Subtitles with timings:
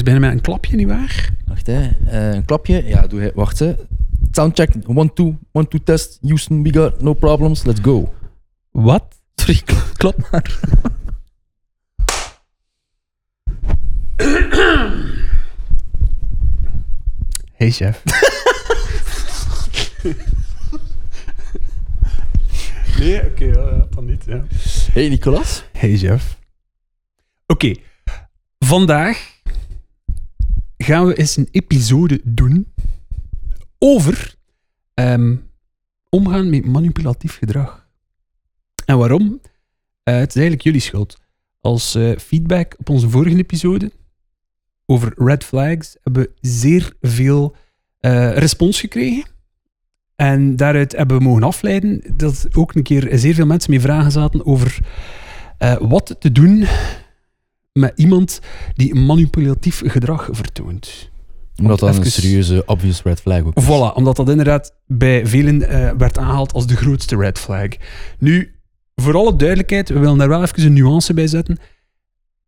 [0.00, 1.30] eens beginnen met een klapje, nietwaar?
[1.46, 1.88] Wacht, hè.
[2.06, 2.84] Eh, een klapje.
[2.86, 3.32] Ja, doe hij.
[3.34, 3.74] Wacht, hè.
[4.30, 4.74] Soundcheck.
[4.86, 5.38] One, two.
[5.52, 6.18] One, two, test.
[6.22, 7.64] Houston, we got no problems.
[7.64, 8.14] Let's go.
[8.70, 9.04] Wat?
[9.34, 10.58] Sorry, klap, klap maar.
[17.52, 18.02] Hey chef.
[22.98, 24.24] nee, oké, ja, dan niet.
[24.26, 24.44] Ja.
[24.92, 25.64] Hey, Nicolas.
[25.72, 26.38] Hey chef.
[27.46, 27.74] Oké,
[28.58, 29.39] vandaag
[30.82, 32.72] gaan we eens een episode doen
[33.78, 34.34] over
[34.94, 35.36] ehm,
[36.08, 37.88] omgaan met manipulatief gedrag.
[38.84, 39.40] En waarom?
[40.02, 41.18] Eh, het is eigenlijk jullie schuld.
[41.60, 43.92] Als eh, feedback op onze vorige episode
[44.86, 47.56] over red flags hebben we zeer veel
[47.98, 49.24] eh, respons gekregen.
[50.16, 54.12] En daaruit hebben we mogen afleiden dat ook een keer zeer veel mensen mee vragen
[54.12, 54.78] zaten over
[55.78, 56.66] wat te doen
[57.72, 58.40] met iemand
[58.74, 61.10] die manipulatief gedrag vertoont.
[61.56, 63.64] Omdat dat een serieuze, obvious red flag ook is.
[63.64, 67.68] Voilà, omdat dat inderdaad bij velen eh, werd aangehaald als de grootste red flag.
[68.18, 68.54] Nu,
[68.94, 71.58] voor alle duidelijkheid, we willen daar wel even een nuance bij zetten.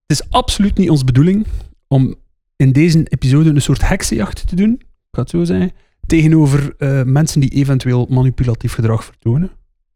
[0.07, 1.47] Het is absoluut niet onze bedoeling
[1.89, 2.15] om
[2.57, 5.73] in deze episode een soort heksenjacht te doen, ik ga het zo zeggen,
[6.07, 9.51] tegenover eh, mensen die eventueel manipulatief gedrag vertonen.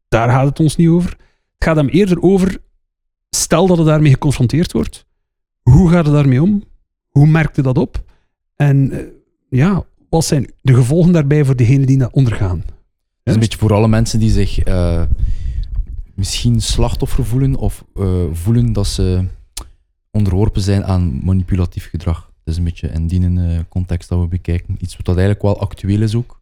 [0.09, 1.11] Daar gaat het ons niet over.
[1.11, 2.59] Het gaat hem eerder over,
[3.31, 5.06] stel dat je daarmee geconfronteerd wordt,
[5.71, 6.63] hoe gaat je daarmee om?
[7.09, 8.05] Hoe merkt je dat op?
[8.57, 9.05] En eh,
[9.49, 12.59] ja, wat zijn de gevolgen daarbij voor degenen die dat ondergaan?
[12.59, 15.03] Het is een beetje voor alle mensen die zich eh,
[16.15, 19.25] misschien slachtoffer voelen of eh, voelen dat ze
[20.11, 22.21] onderworpen zijn aan manipulatief gedrag.
[22.21, 24.77] Dat is een beetje in die context dat we bekijken.
[24.81, 26.41] Iets wat dat eigenlijk wel actueel is ook.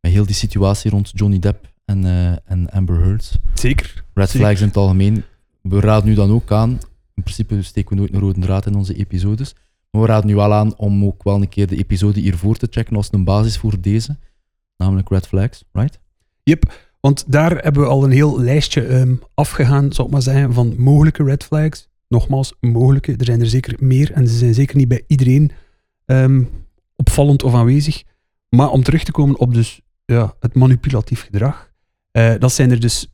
[0.00, 2.04] Met heel die situatie rond Johnny Depp en,
[2.44, 3.38] en Amber Heard.
[3.54, 4.04] Zeker.
[4.14, 4.46] Red Zeker.
[4.46, 5.24] flags in het algemeen.
[5.62, 6.78] We raden nu dan ook aan.
[7.18, 9.54] In principe steken we nooit een rode draad in onze episodes.
[9.90, 12.66] Maar we raden nu wel aan om ook wel een keer de episode hiervoor te
[12.70, 14.16] checken als een basis voor deze.
[14.76, 15.98] Namelijk red flags, right?
[16.42, 20.52] Yep, want daar hebben we al een heel lijstje ehm, afgegaan, zal ik maar zeggen,
[20.52, 21.88] van mogelijke red flags.
[22.08, 23.16] Nogmaals, mogelijke.
[23.16, 25.50] Er zijn er zeker meer en ze zijn zeker niet bij iedereen
[26.04, 26.42] ehm,
[26.96, 28.02] opvallend of aanwezig.
[28.48, 31.72] Maar om terug te komen op dus, ja, het manipulatief gedrag,
[32.10, 33.12] eh, dat zijn er dus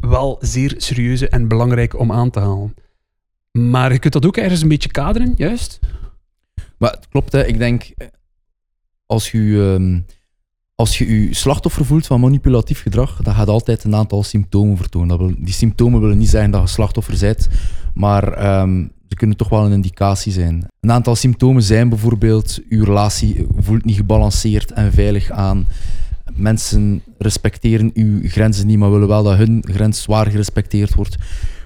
[0.00, 2.74] wel zeer serieuze en belangrijke om aan te halen.
[3.52, 5.78] Maar je kunt dat ook ergens een beetje kaderen, juist?
[6.78, 7.46] Maar het klopt, hè.
[7.46, 7.92] ik denk,
[9.06, 10.00] als je, ehm,
[10.74, 15.44] als je je slachtoffer voelt van manipulatief gedrag, dan gaat altijd een aantal symptomen vertonen.
[15.44, 17.48] Die symptomen willen niet zeggen dat je slachtoffer bent,
[17.94, 20.66] maar ehm, ze kunnen toch wel een indicatie zijn.
[20.80, 25.66] Een aantal symptomen zijn bijvoorbeeld, je relatie voelt niet gebalanceerd en veilig aan.
[26.34, 31.16] Mensen respecteren uw grenzen niet, maar willen wel dat hun grens zwaar gerespecteerd wordt.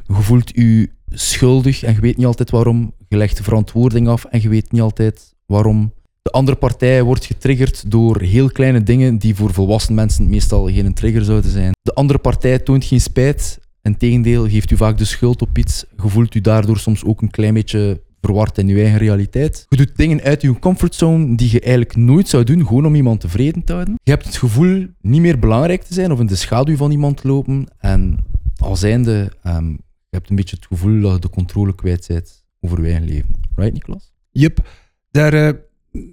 [0.07, 2.93] Je voelt je schuldig en je weet niet altijd waarom.
[3.09, 5.93] Je legt de verantwoording af en je weet niet altijd waarom.
[6.23, 10.95] De andere partij wordt getriggerd door heel kleine dingen die voor volwassen mensen meestal geen
[10.95, 11.73] trigger zouden zijn.
[11.83, 13.59] De andere partij toont geen spijt.
[13.83, 15.85] Integendeel, geeft u vaak de schuld op iets.
[16.03, 19.67] Je voelt u daardoor soms ook een klein beetje verward in je eigen realiteit.
[19.69, 23.21] Je doet dingen uit je comfortzone die je eigenlijk nooit zou doen, gewoon om iemand
[23.21, 23.95] tevreden te houden.
[24.03, 27.17] Je hebt het gevoel niet meer belangrijk te zijn of in de schaduw van iemand
[27.17, 27.67] te lopen.
[27.79, 28.17] En
[28.57, 29.75] al zijnde, ehm,
[30.17, 33.35] hebt een beetje het gevoel dat je de controle kwijt bent over je eigen leven.
[33.55, 34.13] Right, Niklas?
[34.31, 34.69] Yep.
[35.11, 35.53] Daar, eh,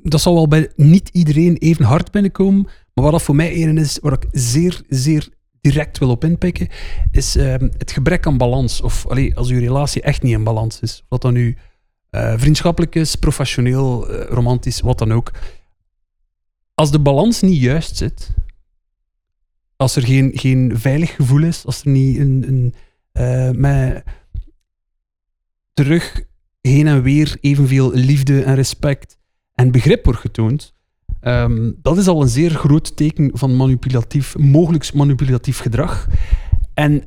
[0.03, 2.63] dat zal wel bij niet iedereen even hard binnenkomen.
[2.63, 5.29] Maar wat dat voor mij een is, waar ik zeer, zeer
[5.61, 6.67] direct wil op inpikken,
[7.11, 8.81] is ehm, het gebrek aan balans.
[8.81, 11.03] Of allee, als uw relatie echt niet in balans is.
[11.07, 11.57] Wat dan nu
[12.09, 15.31] eh, vriendschappelijk is, professioneel, eh, romantisch, wat dan ook.
[16.73, 18.33] Als de balans niet juist zit,
[19.75, 22.73] als er geen, geen veilig gevoel is, als er niet een, een
[23.13, 24.03] eh, met
[25.73, 26.21] terug
[26.61, 29.17] heen en weer evenveel liefde en respect
[29.53, 30.73] en begrip wordt getoond,
[31.19, 36.07] ehm, dat is al een zeer groot teken van manipulatief, mogelijk manipulatief gedrag.
[36.73, 37.03] En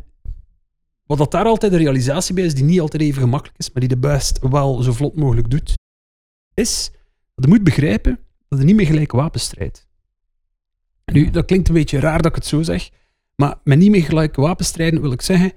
[1.06, 3.80] wat dat daar altijd de realisatie bij is, die niet altijd even gemakkelijk is, maar
[3.80, 5.74] die de best wel zo vlot mogelijk doet,
[6.54, 6.90] is
[7.34, 8.18] dat je moet begrijpen
[8.48, 9.86] dat je niet meer gelijk wapens strijdt.
[11.04, 12.90] Nu, dat klinkt een beetje raar dat ik het zo zeg,
[13.34, 15.52] maar met niet meer gelijk wapens strijden wil ik zeggen,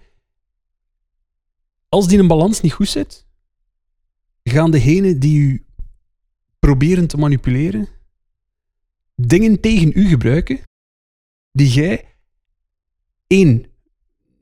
[1.90, 3.26] als die een balans niet goed zit,
[4.44, 5.66] gaan degenen die u
[6.60, 7.88] proberen te manipuleren
[9.16, 10.60] dingen tegen u gebruiken
[11.52, 12.06] die jij
[13.28, 13.66] één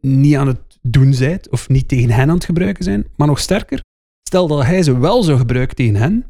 [0.02, 3.40] niet aan het doen zijt of niet tegen hen aan het gebruiken zijn, maar nog
[3.40, 3.84] sterker,
[4.24, 6.26] stel dat hij ze wel zou gebruiken tegen hen,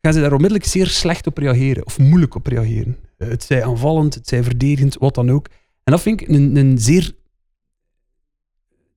[0.00, 2.96] gaan ze daar onmiddellijk zeer slecht op reageren of moeilijk op reageren.
[3.16, 5.48] Eh, Het zij aanvallend, het zij verdedigend, wat dan ook.
[5.84, 7.14] En dat vind ik een, een zeer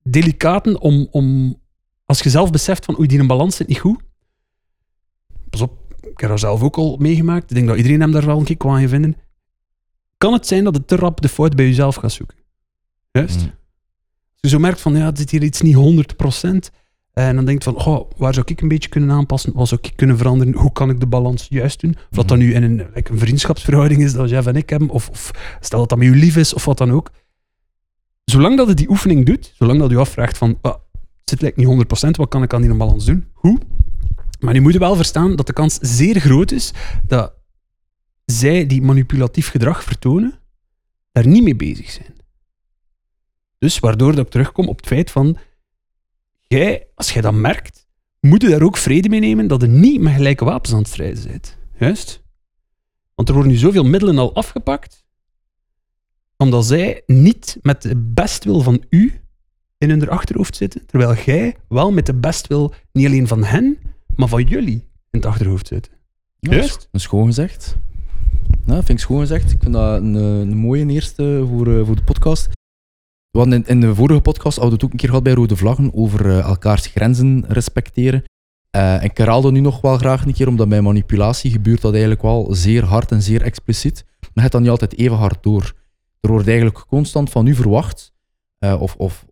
[0.02, 1.56] delicaten om, om,
[2.04, 4.00] als je zelf beseft van oei, die een balans zit niet goed,
[6.20, 7.50] ik heb daar zelf ook al meegemaakt.
[7.50, 9.16] Ik denk dat iedereen hem daar wel een keer aan vinden.
[10.18, 12.36] Kan het zijn dat het te rap de fout bij jezelf gaat zoeken?
[13.10, 13.36] Juist?
[13.36, 13.42] Mm.
[13.42, 16.06] Als je zo merkt van, ja, het zit hier iets niet
[16.46, 16.78] 100%.
[17.12, 19.52] En dan denkt van, oh, waar zou ik een beetje kunnen aanpassen?
[19.54, 20.54] Wat zou ik kunnen veranderen?
[20.54, 21.94] Hoe kan ik de balans juist doen?
[22.10, 24.88] Of dat dan nu in een, like een vriendschapsverhouding is, dat Jeff en ik hebben,
[24.88, 25.30] of, of
[25.60, 27.10] stel dat dat met je lief is, of wat dan ook.
[28.30, 31.56] Zolang dat je die oefening doet, zolang dat je afvraagt van, ah, het zit lijkt
[31.56, 33.26] niet 100%, wat kan ik aan die balans doen?
[33.32, 33.58] Hoe?
[34.40, 36.72] Maar je moet wel verstaan dat de kans zeer groot is
[37.06, 37.32] dat
[38.24, 40.38] zij die manipulatief gedrag vertonen,
[41.12, 42.16] daar niet mee bezig zijn.
[43.58, 45.36] Dus waardoor dat ik terugkom op het feit van,
[46.38, 47.86] jij, als jij dat merkt,
[48.20, 50.88] moet je daar ook vrede mee nemen dat je niet met gelijke wapens aan het
[50.88, 51.58] strijden bent.
[51.78, 52.22] Juist?
[53.14, 54.99] Want er worden nu zoveel middelen al afgepakt,
[56.40, 59.20] omdat zij niet met de bestwil van u
[59.78, 63.78] in hun achterhoofd zitten, terwijl jij wel met de bestwil niet alleen van hen,
[64.16, 65.90] maar van jullie in het achterhoofd zit.
[66.38, 66.78] Ja, Juist.
[66.78, 67.76] Dat is schoon gezegd.
[68.66, 69.50] Ja, vind ik schoon gezegd.
[69.50, 72.48] Ik vind dat een, eh, een mooie eerste voor, eh, voor de podcast.
[73.30, 75.32] We hadden in, in de vorige podcast hadden we het ook een keer gehad bij
[75.32, 78.24] Rode Vlaggen over eh, elkaars grenzen respecteren.
[78.70, 81.80] Eh, en ik herhaal dat nu nog wel graag een keer, omdat bij manipulatie gebeurt
[81.80, 84.04] dat eigenlijk wel zeer hard en zeer expliciet.
[84.34, 85.74] Maar het dan niet altijd even hard door.
[86.20, 88.12] Er wordt eigenlijk constant van u verwacht,
[88.58, 89.24] eh, of, of,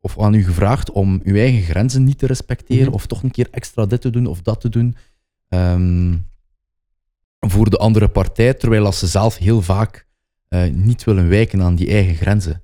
[0.00, 2.94] of aan u gevraagd om uw eigen grenzen niet te respecteren, Mhm.
[2.94, 4.96] of toch een keer extra dit te doen of dat te doen.
[5.48, 6.16] Ehm,
[7.40, 10.06] voor de andere partij, terwijl als ze zelf heel vaak
[10.48, 12.62] eh, niet willen wijken aan die eigen grenzen.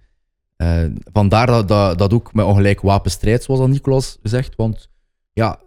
[0.56, 4.88] Eh, vandaar dat, dat, dat ook met ongelijk wapenstrijd, zoals dat Nicolas zegt, want
[5.32, 5.60] ja,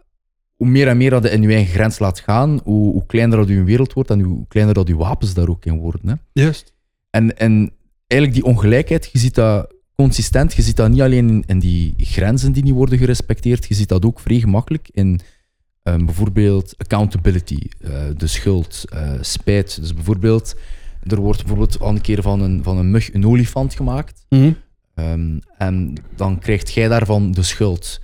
[0.56, 3.38] hoe meer en meer dat je in je eigen grens laat gaan, hoe, hoe kleiner
[3.38, 6.08] dat je wereld wordt en hoe kleiner dat je wapens daar ook in worden.
[6.10, 6.16] Hè.
[6.32, 6.74] Juist.
[7.10, 7.72] En, en
[8.08, 11.94] eigenlijk die ongelijkheid, je ziet dat consistent, je ziet dat niet alleen in, in die
[11.98, 15.20] grenzen die niet worden gerespecteerd, je ziet dat ook vrij gemakkelijk in
[15.84, 19.82] ehm, bijvoorbeeld accountability, eh, de schuld, eh, spijt.
[19.82, 20.56] Dus bijvoorbeeld,
[21.04, 24.26] er wordt bijvoorbeeld al een keer van een, van een mug een olifant gemaakt.
[24.30, 24.52] Mhm.
[24.96, 28.02] Ehm, en dan krijgt jij daarvan de schuld.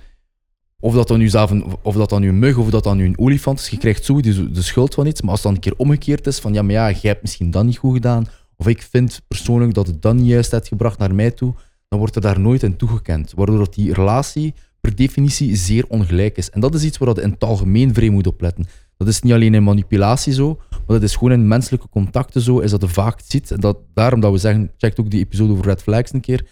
[0.80, 2.96] Of dat dan nu, zelf een, of dat dan nu een mug of dat dan
[2.96, 5.20] nu een olifant is, je krijgt zo de, de schuld van iets.
[5.20, 7.50] Maar als het dan een keer omgekeerd is, van ja, maar ja, jij hebt misschien
[7.50, 10.98] dat niet goed gedaan, of ik vind persoonlijk dat het dan niet juist hebt gebracht
[10.98, 11.54] naar mij toe,
[11.88, 13.32] dan wordt er daar nooit in toegekend.
[13.36, 16.50] Waardoor dat die relatie per definitie zeer ongelijk is.
[16.50, 18.66] En dat is iets waar je in het algemeen vrij moet opletten.
[18.96, 22.58] Dat is niet alleen in manipulatie zo, maar dat is gewoon in menselijke contacten zo,
[22.58, 23.50] is dat je vaak ziet.
[23.50, 26.46] En dat, daarom dat we zeggen, check ook die episode over red flags een keer,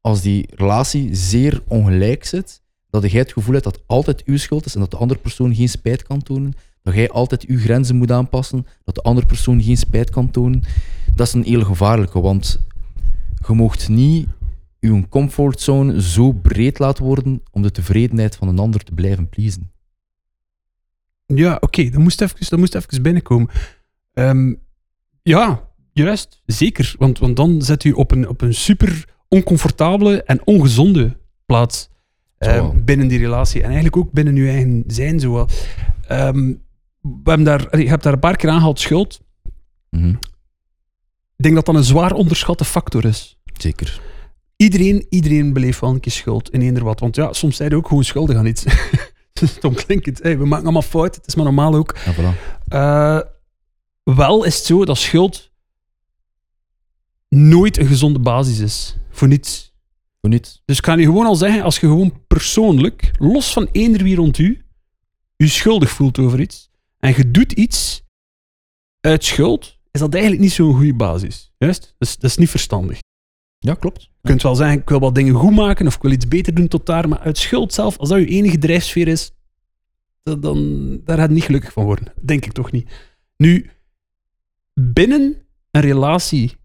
[0.00, 4.66] als die relatie zeer ongelijk zit, dat jij het gevoel hebt dat altijd uw schuld
[4.66, 7.96] is en dat de andere persoon geen spijt kan tonen, dat jij altijd uw grenzen
[7.96, 10.62] moet aanpassen, dat de andere persoon geen spijt kan tonen,
[11.16, 12.60] dat is een heel gevaarlijke, want
[13.46, 14.28] je moogt niet
[14.80, 19.70] uw comfortzone zo breed laten worden om de tevredenheid van een ander te blijven pleasen.
[21.26, 23.48] Ja, oké, dat, moest even, dat moest even binnenkomen.
[24.12, 24.54] Ehm,
[25.22, 26.94] ja, juist, zeker.
[26.98, 31.16] Want, want dan zet u op een, op een super oncomfortabele en ongezonde
[31.46, 31.88] plaats
[32.38, 32.74] eh, wel.
[32.84, 33.60] binnen die relatie.
[33.60, 35.48] En eigenlijk ook binnen uw eigen zijn zo wel.
[36.08, 36.54] Ehm,
[37.00, 39.20] we hebben daar, je hebt daar een paar keer aangehaald schuld.
[39.90, 40.14] Mhm,
[41.36, 43.38] Ik denk dat dat een zwaar onderschatte factor is.
[43.56, 44.00] Zeker.
[44.56, 47.00] Iedereen, iedereen beleeft wel een keer schuld in eender wat.
[47.00, 48.64] Want ja, soms zijn je ook gewoon schuldig aan iets.
[49.56, 50.22] Stom klinkt het.
[50.22, 51.96] Hey, we maken allemaal fouten, het is maar normaal ook.
[52.04, 52.38] Ja, voilà.
[52.68, 53.20] Eh,
[54.14, 55.50] wel is het zo dat schuld
[57.28, 58.96] nooit een gezonde basis is.
[59.10, 59.74] Voor niets.
[60.20, 60.62] Voor niet.
[60.64, 64.16] Dus ik kan je gewoon al zeggen, als je gewoon persoonlijk, los van eender wie
[64.16, 64.64] rond u,
[65.36, 68.02] je schuldig voelt over iets, en je doet iets
[69.00, 71.52] uit schuld, is dat eigenlijk niet zo'n goede basis.
[71.58, 71.94] Juist?
[71.98, 72.98] Dus dat is niet verstandig.
[73.58, 74.02] Ja, klopt.
[74.02, 76.54] Je kunt wel zeggen, ik wil wat dingen goed maken, of ik wil iets beter
[76.54, 79.32] doen tot daar, maar uit schuld zelf, als dat je enige drijfsfeer is,
[80.22, 82.12] dan, daar gaat het niet gelukkig van worden.
[82.22, 82.90] Denk ik toch niet.
[83.36, 83.70] Nu,
[84.74, 85.36] binnen
[85.70, 86.56] een relatie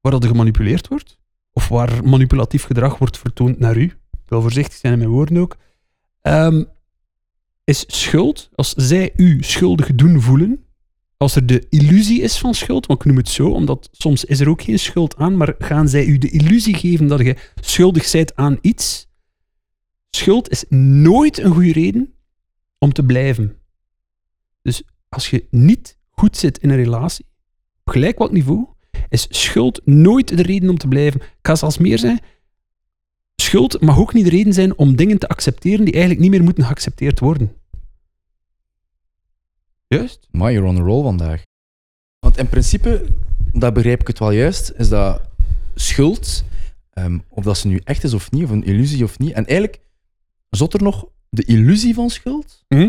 [0.00, 1.18] waar dat er gemanipuleerd wordt,
[1.52, 3.92] of waar manipulatief gedrag wordt vertoond naar u,
[4.26, 5.56] wil voorzichtig zijn in mijn woorden ook,
[6.20, 6.64] ehm,
[7.64, 10.65] is schuld, als zij u schuldig doen voelen,
[11.16, 14.40] als er de illusie is van schuld, want ik noem het zo, omdat soms is
[14.40, 18.10] er ook geen schuld aan, maar gaan zij u de illusie geven dat je schuldig
[18.12, 19.08] bent aan iets?
[20.10, 22.14] Schuld is nooit een goede reden
[22.78, 23.56] om te blijven.
[24.62, 27.26] Dus als je niet goed zit in een relatie,
[27.84, 28.66] op gelijk wat niveau,
[29.08, 31.20] is schuld nooit de reden om te blijven.
[31.20, 32.20] Ik ga zelfs meer zijn.
[33.36, 36.42] Schuld mag ook niet de reden zijn om dingen te accepteren die eigenlijk niet meer
[36.42, 37.52] moeten geaccepteerd worden.
[39.86, 40.28] Juist?
[40.30, 41.42] Maar you're on a roll vandaag.
[42.18, 43.06] Want in principe,
[43.52, 45.20] dat begrijp ik het wel juist, is dat
[45.74, 46.44] schuld,
[46.90, 49.32] ehm, of dat ze nu echt is of niet, of een illusie of niet.
[49.32, 49.80] En eigenlijk
[50.50, 52.64] zat er nog de illusie van schuld.
[52.68, 52.88] Hm?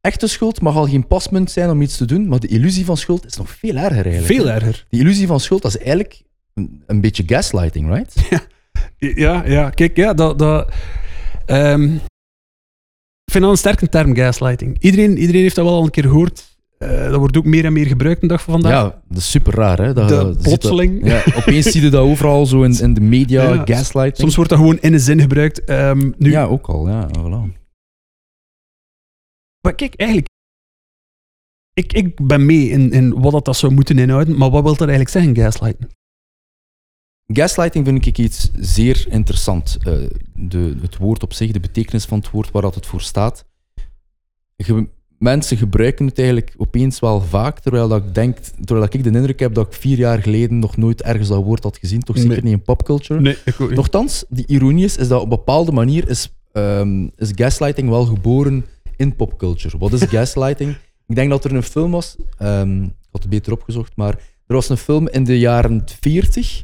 [0.00, 2.96] echte schuld mag al geen pasmunt zijn om iets te doen, maar de illusie van
[2.96, 4.26] schuld is nog veel erger eigenlijk.
[4.26, 4.86] Veel erger.
[4.88, 6.22] Die illusie van schuld, dat is eigenlijk
[6.54, 8.14] een, een beetje gaslighting, right?
[8.98, 10.38] Ja, ja, kijk, ja, dat...
[10.38, 10.72] dat
[11.46, 11.96] ehm,
[13.28, 14.76] ik vind dat een sterke term, gaslighting.
[14.80, 16.56] Iedereen, iedereen heeft dat wel al een keer gehoord.
[16.78, 18.72] Eh, dat wordt ook meer en meer gebruikt de dag van vandaag.
[18.72, 19.92] Ja, dat is super raar, hè?
[19.92, 21.06] Dat- plotseling.
[21.06, 24.16] ja, opeens zie je dat overal zo in, in de media, Ja, gaslighting.
[24.16, 25.64] Soms wordt dat gewoon in een zin gebruikt.
[25.64, 27.56] Ehm, nu, Ja, ook al, ja, voilà.
[29.60, 30.28] Maar kijk, eigenlijk...
[31.72, 34.76] Ik, ik ben mee in, in wat dat, dat zou moeten inhouden, maar wat wil
[34.76, 35.88] dat eigenlijk zeggen, gaslighten?
[37.32, 39.76] Gaslighting vind ik iets zeer interessant.
[39.82, 39.92] Eh,
[40.34, 43.44] de, het woord op zich, de betekenis van het woord waar dat het voor staat.
[44.56, 49.02] Ge- mensen gebruiken het eigenlijk opeens wel vaak, terwijl, dat ik, denk, terwijl dat ik
[49.04, 52.00] de indruk heb dat ik vier jaar geleden nog nooit ergens dat woord had gezien,
[52.02, 52.42] toch zeker Nee.
[52.42, 53.20] niet in popculture.
[53.20, 53.76] Nee, ik ook niet.
[53.76, 58.04] Nochtans, die ironie is, is dat op een bepaalde manier is, ehm, is gaslighting wel
[58.04, 58.64] geboren
[58.96, 59.78] in popculture.
[59.78, 60.76] Wat is gaslighting?
[61.06, 64.14] Ik denk dat er een film was, ehm, ik had het beter opgezocht, maar
[64.46, 66.62] er was een film in de jaren 40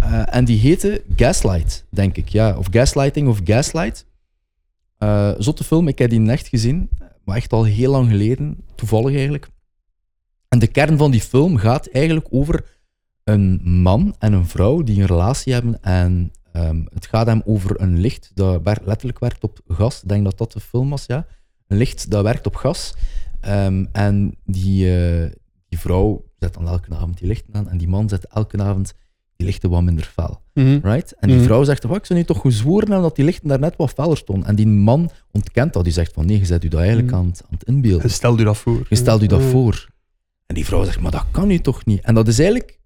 [0.00, 2.28] eh, en die heette Gaslight, denk ik.
[2.28, 4.06] Ja, of Gaslighting of Gaslight.
[4.98, 6.88] Eh zotte film, ik heb die echt gezien,
[7.24, 9.48] maar echt al heel lang geleden, toevallig eigenlijk.
[10.48, 12.64] En de kern van die film gaat eigenlijk over
[13.24, 15.82] een man en een vrouw die een relatie hebben.
[15.82, 20.02] En ehm, het gaat hem over een licht dat letterlijk werkt op gas.
[20.02, 21.26] Ik denk dat dat de film was, ja.
[21.66, 22.94] Een licht dat werkt op gas.
[23.40, 25.30] Ehm, en die, eh,
[25.68, 27.68] die vrouw zet dan elke avond die lichten aan.
[27.68, 28.94] En die man zet elke avond
[29.38, 30.40] die lichten wat minder fel.
[30.54, 30.78] Mhm.
[30.82, 31.12] Right?
[31.18, 31.46] En die Mhm.
[31.46, 33.90] vrouw zegt, "Wat, ik zou nu toch gezworen hebben dat die lichten daar net wat
[33.90, 34.48] feller stonden.
[34.48, 35.84] En die man ontkent dat.
[35.84, 37.20] Die zegt van, nee, je zet u dat eigenlijk Mhm.
[37.20, 38.10] aan, het- aan het inbeelden.
[38.10, 38.86] Stel u dat voor.
[38.88, 39.88] Je stelt u dat voor.
[40.46, 42.00] En die vrouw zegt, maar dat kan u toch niet?
[42.00, 42.78] En dat is eigenlijk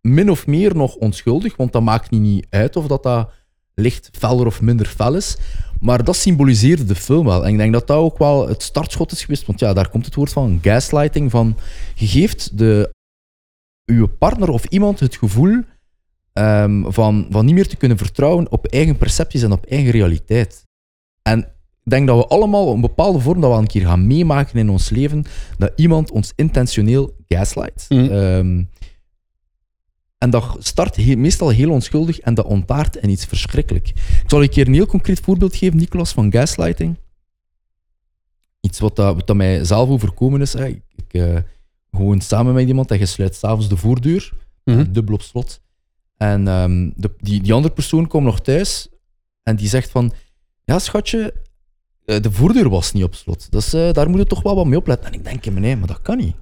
[0.00, 3.30] min of meer nog onschuldig, want dat maakt niet- niet uit of dat, dat
[3.74, 5.36] licht feller of minder fel is.
[5.80, 7.44] Maar dat symboliseerde de film wel.
[7.44, 10.04] En ik denk dat dat ook wel het startschot is geweest, want ja, daar komt
[10.04, 11.56] het woord van, gaslighting, van
[11.94, 12.92] je geeft de,
[13.88, 15.62] uw partner of iemand het gevoel
[16.32, 20.66] ehm, van, van niet meer te kunnen vertrouwen op eigen percepties en op eigen realiteit.
[21.22, 21.38] En
[21.84, 24.58] ik denk dat we allemaal op een bepaalde vorm dat we een keer gaan meemaken
[24.58, 25.24] in ons leven,
[25.58, 27.86] dat iemand ons intentioneel gaslight.
[27.88, 28.12] Mhm.
[28.12, 28.64] Ehm,
[30.18, 33.88] en dat start meestal heel onschuldig en dat ontaart in iets verschrikkelijk.
[33.88, 36.96] Ik zal een keer een heel concreet voorbeeld geven, Nicolas, van gaslighting.
[38.60, 40.52] Iets wat, dat, wat dat mij zelf overkomen is.
[40.52, 40.66] Hè.
[40.66, 41.36] Ik, ik eh,
[41.92, 44.32] gewoon samen met iemand en je sluit s'avonds de voordeur,
[44.64, 44.84] Mhm.
[44.92, 45.60] dubbel op slot.
[46.16, 48.88] En ehm, de, die, die andere persoon komt nog thuis
[49.42, 50.12] en die zegt van,
[50.64, 51.34] ja schatje,
[52.04, 53.50] eh, de voordeur was niet op slot.
[53.50, 55.06] Dus eh, daar moet je toch wel wat mee opletten.
[55.12, 56.34] En ik denk, nee, maar dat kan niet.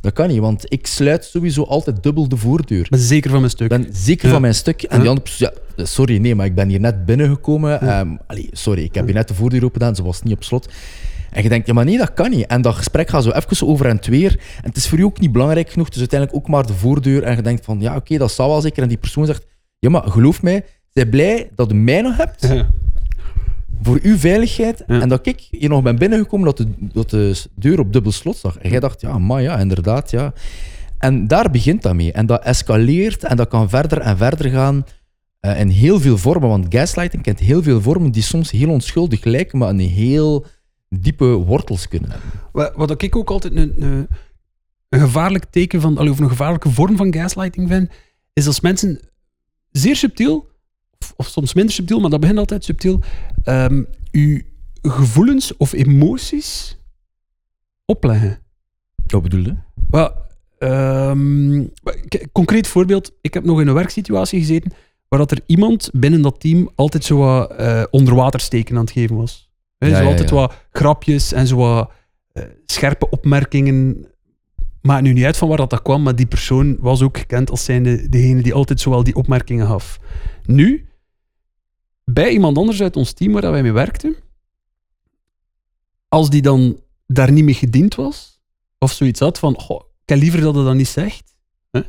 [0.00, 2.86] Dat kan niet, want ik sluit sowieso altijd dubbel de voordeur.
[2.90, 3.68] Ben zeker van mijn stuk.
[3.68, 4.32] Ben zeker Ja.
[4.32, 4.82] van mijn stuk.
[4.82, 4.98] En Ja.
[5.02, 7.70] die andere persoon, ja, sorry, nee, maar ik ben hier net binnengekomen.
[7.70, 8.00] Ja.
[8.00, 8.16] Ehm,
[8.52, 10.68] sorry, ik heb hier net de voordeur open gedaan, ze was niet op slot.
[11.30, 12.46] En je denkt, ja, maar nee, dat kan niet.
[12.46, 14.30] En dat gesprek gaat zo even over en weer.
[14.32, 17.22] En het is voor u ook niet belangrijk genoeg, dus uiteindelijk ook maar de voordeur.
[17.22, 18.82] En je denkt van, ja, oké, dat zal wel zeker.
[18.82, 19.46] En die persoon zegt,
[19.78, 22.66] ja, maar geloof mij, zij blij dat u mij nog hebt Ja.
[23.82, 24.82] voor uw veiligheid.
[24.86, 25.00] Ja.
[25.00, 28.36] En dat ik hier nog ben binnengekomen dat de, dat de deur op dubbel slot
[28.36, 28.58] zag.
[28.58, 30.32] En jij dacht, ja, maar ja, inderdaad, ja.
[30.98, 32.12] En daar begint dat mee.
[32.12, 34.84] En dat escaleert en dat kan verder en verder gaan
[35.40, 36.48] eh, in heel veel vormen.
[36.48, 40.44] Want gaslighting kent heel veel vormen die soms heel onschuldig lijken, maar een heel
[40.88, 42.30] diepe wortels kunnen hebben.
[42.52, 44.08] Wat, wat ik ook altijd een, een,
[44.88, 47.90] een gevaarlijk teken van, allee, of een gevaarlijke vorm van gaslighting vind,
[48.32, 49.00] is als mensen
[49.70, 50.48] zeer subtiel,
[50.98, 53.00] of, of soms minder subtiel, maar dat begint altijd subtiel,
[53.42, 54.40] ehm uw
[54.82, 56.78] gevoelens of emoties
[57.84, 58.38] opleggen.
[59.06, 59.56] Wat bedoelde?
[59.90, 60.12] Wel,
[60.58, 61.64] ehm,
[62.32, 63.12] concreet voorbeeld.
[63.20, 64.72] Ik heb nog in een werksituatie gezeten
[65.08, 69.16] waar dat er iemand binnen dat team altijd zo wat eh, onderwatersteken aan het geven
[69.16, 69.47] was.
[69.78, 71.90] Ja, zo altijd wat grapjes en zo wat
[72.32, 74.06] eh, scherpe opmerkingen.
[74.82, 77.50] Maakt nu niet uit van waar dat, dat kwam, maar die persoon was ook gekend
[77.50, 79.98] als zijnde degene die altijd zowel die opmerkingen gaf.
[80.44, 80.88] Nu,
[82.04, 84.16] bij iemand anders uit ons team waar dat wij mee werkten,
[86.08, 88.40] als die dan daar niet mee gediend was,
[88.78, 91.34] of zoiets had van, "Goh, ik heb liever dat hij dat niet zegt,
[91.70, 91.80] hè,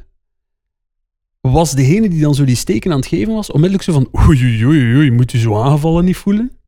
[1.41, 4.43] was degene die dan zo die steken aan het geven was, onmiddellijk zo van, oei,
[4.43, 6.58] oei, oei, oei, moet u zo aangevallen niet voelen?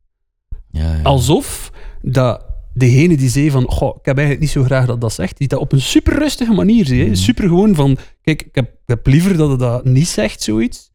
[0.72, 1.02] Ja, ja.
[1.02, 5.12] Alsof dat degene die zei van, goh, ik heb eigenlijk niet zo graag dat dat
[5.12, 7.04] zegt, die dat op een super rustige manier zei.
[7.04, 7.14] Mhm.
[7.14, 10.90] Super gewoon van, kijk, ik heb, ik heb liever dat hij dat niet zegt, zoiets.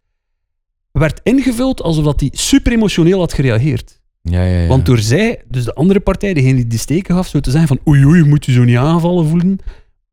[0.91, 4.01] Werd ingevuld alsof dat hij super emotioneel had gereageerd.
[4.21, 4.67] ja, ja, ja.
[4.67, 7.67] Want door zij, dus de andere partij, degene die die steken gaf, zo te zeggen
[7.67, 9.59] van oei oei, moet u zo niet aangevallen voelen.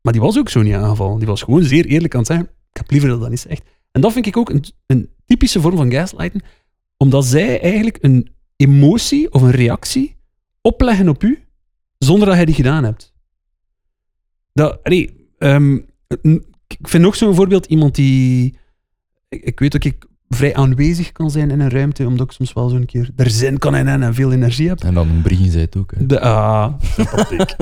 [0.01, 1.17] Maar die was ook zo niet aangevallen.
[1.17, 3.63] Die was gewoon zeer eerlijk aan het zeggen, ik heb liever dat dat niet zegt.
[3.91, 6.41] En dat vind ik ook een, een typische vorm van gaslighten,
[6.97, 10.15] omdat zij eigenlijk een emotie of een reactie
[10.61, 11.43] opleggen op u,
[11.97, 13.13] zonder dat hij die gedaan hebt.
[14.53, 15.75] Dat, allee, ehm,
[16.67, 18.57] ik vind nog zo'n voorbeeld iemand die...
[19.29, 22.53] Ik, ik weet dat ik vrij aanwezig kan zijn in een ruimte, omdat ik soms
[22.53, 24.83] wel zo'n keer er zin kan in en veel energie heb.
[24.83, 25.93] En dan een Brien zei het ook.
[25.95, 26.05] Hè.
[26.05, 27.55] De, ah, sympathiek.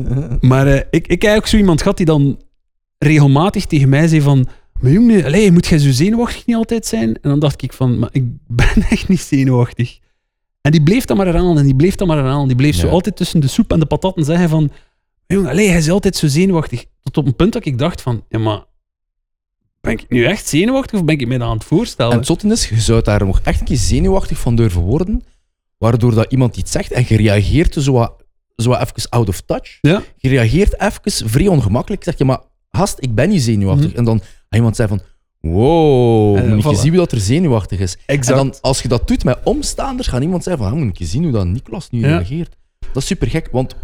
[0.50, 2.40] maar eh, ik, ik heb ook zo iemand gehad die dan
[2.98, 4.48] regelmatig tegen mij zei van...
[4.80, 7.08] Maar jongen, moet jij zo zenuwachtig niet altijd zijn?
[7.14, 9.98] En dan dacht ik van, maar ik ben echt niet zenuwachtig.
[10.60, 12.46] En die bleef dat maar herhalen en die bleef dat maar herhalen.
[12.46, 14.70] Die bleef zo altijd tussen de soep en de patatten zeggen van...
[15.26, 16.84] Jongen, hij is altijd zo zenuwachtig.
[17.02, 18.24] Tot op een punt dat ik dacht van...
[18.28, 18.64] Ja, maar...
[19.80, 22.12] Ben ik nu echt zenuwachtig of ben ik mij aan het voorstellen?
[22.12, 25.22] En het zotte is, je zou daar nog echt een keer zenuwachtig van durven worden,
[25.78, 28.24] waardoor dat iemand iets zegt en je reageert zo, wat-
[28.56, 29.78] zo wat even out of touch.
[29.80, 30.02] Ja.
[30.16, 32.04] Je reageert even vrij ongemakkelijk.
[32.04, 32.40] Zeg je, maar
[32.70, 33.88] gast, ik ben niet zenuwachtig.
[33.88, 33.96] Mhm.
[33.98, 35.06] En dan iemand zeggen van,
[35.40, 36.80] wow, En, moet je voilà.
[36.80, 37.96] zien wie dat er zenuwachtig is.
[38.06, 38.38] exact.
[38.38, 41.04] En dan, als je dat doet met omstaanders, gaat iemand zeggen van, ah, moet je
[41.04, 42.06] zien hoe dat Niklas nu Ja.
[42.06, 42.56] reageert.
[42.92, 43.74] Dat is super gek, want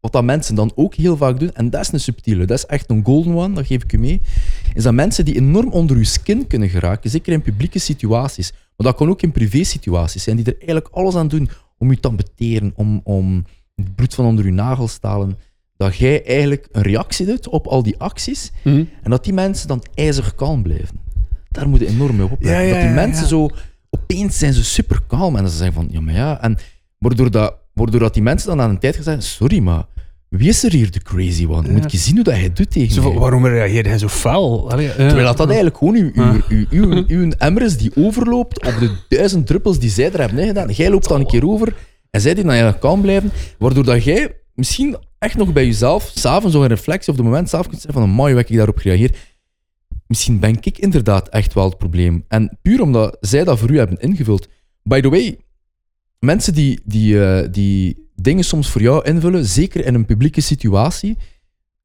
[0.00, 2.66] wat dat mensen dan ook heel vaak doen, en dat is een subtiele, dat is
[2.66, 4.20] echt een golden one, dat geef ik u mee,
[4.74, 8.86] is dat mensen die enorm onder uw skin kunnen geraken, zeker in publieke situaties, maar
[8.86, 11.96] dat kan ook in privé situaties zijn, die er eigenlijk alles aan doen om u
[11.96, 13.44] te ambeteren, om, om
[13.74, 15.38] het bloed van onder uw nagels te halen,
[15.76, 18.84] dat jij eigenlijk een reactie doet op al die acties, Mhm.
[19.02, 21.04] en dat die mensen dan ijzig kalm blijven.
[21.56, 22.50] Daar moet je enorm mee opletten.
[22.50, 23.48] Ja, ja, dat die mensen zo...
[23.90, 25.36] Opeens zijn ze super kalm.
[25.36, 26.40] En ze zeggen van, ja, maar ja...
[26.42, 26.56] En
[26.98, 29.84] waardoor dat, waardoor dat die mensen dan aan een tijd gaan zeggen, sorry, maar
[30.28, 31.68] wie is er hier de crazy one?
[31.72, 33.18] Moet je zien hoe dat hij doet tegen Zo mij?
[33.18, 34.70] waarom reageerde hij zo fel?
[34.70, 36.34] Allee, Terwijl dat, dat eigenlijk gewoon uw, uw, Ah.
[36.48, 40.38] uw, uw, uw emmer is die overloopt op de duizend druppels die zij er hebben
[40.38, 40.70] ingedaan.
[40.70, 41.74] Jij loopt dan een keer over
[42.10, 43.30] en zij die dan eigenlijk kalm blijven.
[43.58, 47.68] Waardoor dat jij misschien echt nog bij jezelf, s'avonds een reflectie of de moment zelf
[47.68, 49.16] kunt zeggen van, mooi hoe heb ik daarop gereageerd.
[50.06, 52.24] Misschien ben ik inderdaad echt wel het probleem.
[52.28, 54.48] En puur omdat zij dat voor u hebben ingevuld.
[54.82, 55.38] By the way,
[56.18, 61.16] mensen die, die, eh, die dingen soms voor jou invullen, zeker in een publieke situatie,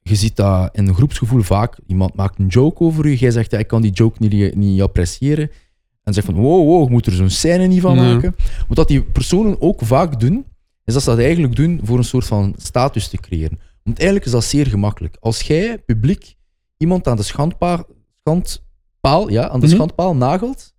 [0.02, 1.80] je ziet dat in een groepsgevoel vaak.
[1.88, 3.16] Iemand maakt een joke over u.
[3.16, 5.50] Jij zegt, ja, ik kan die joke niet, niet appreciëren.
[6.04, 8.14] En zegt van, wow, wow, je moet er zo'n scène niet van Nee.
[8.14, 8.36] maken.
[8.68, 10.46] Wat dat die personen ook vaak doen,
[10.86, 13.60] is dat ze dat eigenlijk doen voor een soort van status te creëren.
[13.84, 15.18] Want eigenlijk is dat zeer gemakkelijk.
[15.20, 16.36] Als jij publiek
[16.78, 17.86] iemand aan de schandpaal,
[18.24, 19.76] schandpaal, ja, aan de Mhm.
[19.76, 20.74] schandpaal nagelt,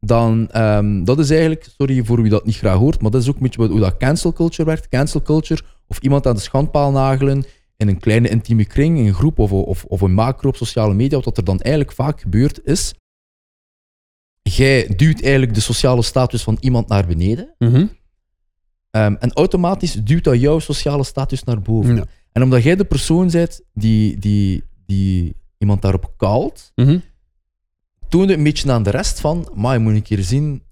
[0.00, 3.28] dan um, dat is eigenlijk, sorry voor wie dat niet graag hoort, maar dat is
[3.28, 4.88] ook een beetje hoe dat cancel culture werkt.
[4.88, 7.44] Cancel culture, of iemand aan de schandpaal nagelen
[7.76, 10.94] in een kleine intieme kring, in een groep of, of, of een macro op sociale
[10.94, 12.94] media, wat er dan eigenlijk vaak gebeurt is,
[14.42, 17.86] jij duwt eigenlijk de sociale status van iemand naar beneden, Mhm.
[18.90, 21.96] Ehm, en automatisch duwt dat jouw sociale status naar boven.
[21.96, 22.04] Ja.
[22.32, 26.98] En omdat jij de persoon bent die, die, die iemand daarop kalt, Mhm.
[28.08, 30.62] toonde een beetje aan de rest van, maar je moet een keer zien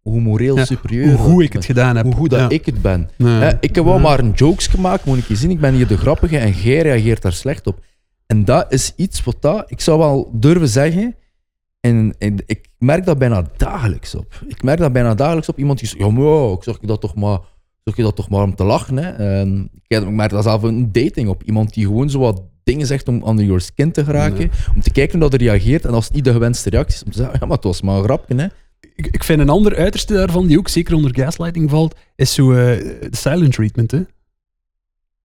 [0.00, 2.04] hoe moreel Ja, superieur Hoe goed ik het gedaan heb.
[2.04, 2.48] Hoe goed dat Ja.
[2.48, 3.10] ik het ben.
[3.16, 3.52] Nee.
[3.60, 5.96] Ik heb wel maar een jokes gemaakt, moet ik je zien, ik ben hier de
[5.96, 7.80] grappige en jij reageert daar slecht op.
[8.26, 11.16] En dat is iets wat dat, ik zou wel durven zeggen,
[11.80, 14.40] en, en ik merk dat bijna dagelijks op.
[14.48, 15.58] Ik merk dat bijna dagelijks op.
[15.58, 17.38] Iemand die zegt, ja maar, ik zeg je dat toch maar,
[17.84, 18.96] zeg je dat toch maar om te lachen.
[18.96, 19.10] Hè?
[19.40, 21.42] En ik merk dat zelf een dating op.
[21.42, 24.90] Iemand die gewoon zo wat dingen zegt om onder your skin te geraken, om te
[24.90, 25.84] kijken hoe dat reageert.
[25.84, 27.82] En als het niet de gewenste reactie is, om te zeggen, ja maar het was
[27.82, 28.34] maar een grapje.
[28.34, 28.46] Hè?
[28.94, 32.50] ik, ik vind een ander uiterste daarvan, die ook zeker onder gaslighting valt, is zo
[32.52, 32.56] eh,
[33.10, 33.90] de silent treatment.
[33.90, 34.00] Hè?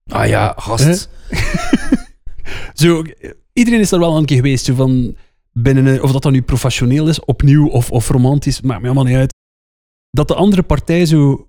[0.08, 1.10] Ah ja, gast.
[2.74, 4.66] Zo, eh, iedereen is daar wel aan een keer geweest.
[4.66, 5.16] Zo van
[5.54, 9.08] binnen, een- of dat dan nu professioneel is, opnieuw of, of romantisch, maakt me helemaal
[9.10, 9.34] niet uit.
[10.12, 11.48] Dat de andere partij zo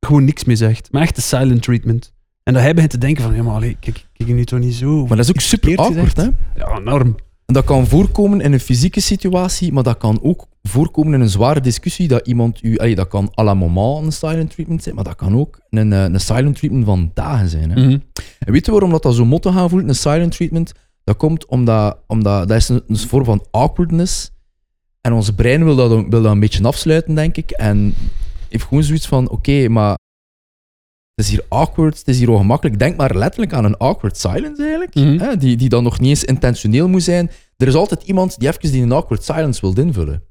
[0.00, 0.92] gewoon niks meer zegt.
[0.92, 2.12] Maar echt de silent treatment.
[2.42, 4.58] En dat hij begint te denken van, ja maar allee, kijk, kijk je nu toch
[4.58, 5.06] niet zo.
[5.06, 6.28] Maar dat is ook super awkward, hè?
[6.56, 7.14] Ja, enorm.
[7.46, 11.28] En dat kan voorkomen in een fysieke situatie, maar dat kan ook voorkomen in een
[11.28, 12.76] zware discussie dat iemand u...
[12.78, 15.92] allee, dat kan à la moment een silent treatment zijn, maar dat kan ook een,
[15.92, 17.70] eh, een silent treatment van dagen zijn.
[17.70, 17.80] Hè?
[17.86, 17.98] Mhm.
[18.38, 20.72] En weet je waarom dat, dat zo motto gaan voelt, een silent treatment?
[21.04, 24.30] Dat komt omdat, omdat dat is een, een vorm van awkwardness.
[25.00, 27.50] En ons brein wil dat, wil dat een beetje afsluiten, denk ik.
[27.50, 27.94] En
[28.48, 29.96] heeft gewoon zoiets van, oké, maar
[31.14, 32.78] het is hier awkward, het is hier ongemakkelijk.
[32.78, 35.18] Denk maar letterlijk aan een awkward silence eigenlijk, Mhm.
[35.18, 37.30] hè, die, die dan nog niet eens intentioneel moet zijn.
[37.56, 40.22] Er is altijd iemand die even die een awkward silence wil invullen.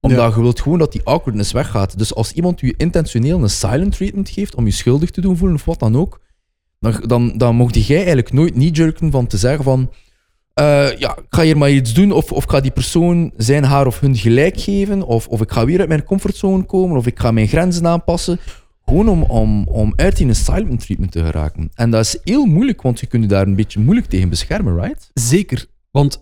[0.00, 0.36] Omdat Ja.
[0.36, 1.98] je wilt gewoon dat die awkwardness weggaat.
[1.98, 5.56] Dus als iemand je intentioneel een silent treatment geeft om je schuldig te doen voelen
[5.56, 6.20] of wat dan ook,
[6.80, 9.90] dan, dan, dan mocht jij eigenlijk nooit niet jerken van te zeggen van
[10.54, 13.64] eh, ja, ik ga hier maar iets doen of, of ik ga die persoon zijn,
[13.64, 17.06] haar of hun gelijk geven of, of ik ga weer uit mijn comfortzone komen of
[17.06, 18.38] ik ga mijn grenzen aanpassen.
[18.84, 21.70] Gewoon om, om, om uit in een silent treatment te geraken.
[21.74, 24.80] En dat is heel moeilijk, want je kunt je daar een beetje moeilijk tegen beschermen,
[24.80, 25.10] right?
[25.14, 25.66] Zeker.
[25.90, 26.14] Want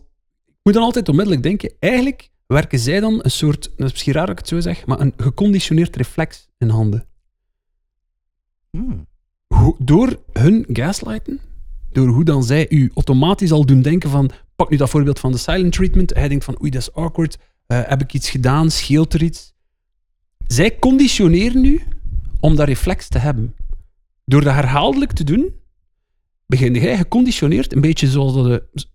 [0.47, 4.13] ik moet dan altijd onmiddellijk denken, eigenlijk werken zij dan een soort, dat is misschien
[4.13, 7.07] raar dat ik het zo zeg, maar een geconditioneerd reflex in handen.
[8.71, 9.07] Hmm.
[9.79, 11.41] door hun gaslighten,
[11.91, 15.33] door hoe dan zij u automatisch al doen denken van, pak nu dat voorbeeld van
[15.33, 18.71] de silent treatment, hij denkt van, oei, dat is awkward, eh, heb ik iets gedaan,
[18.71, 19.55] scheelt er iets?
[20.47, 21.83] Zij conditioneren u
[22.43, 23.55] om dat reflex te hebben.
[24.25, 25.55] Door dat herhaaldelijk te doen,
[26.47, 28.87] begin jij geconditioneerd, een beetje zoals dat de,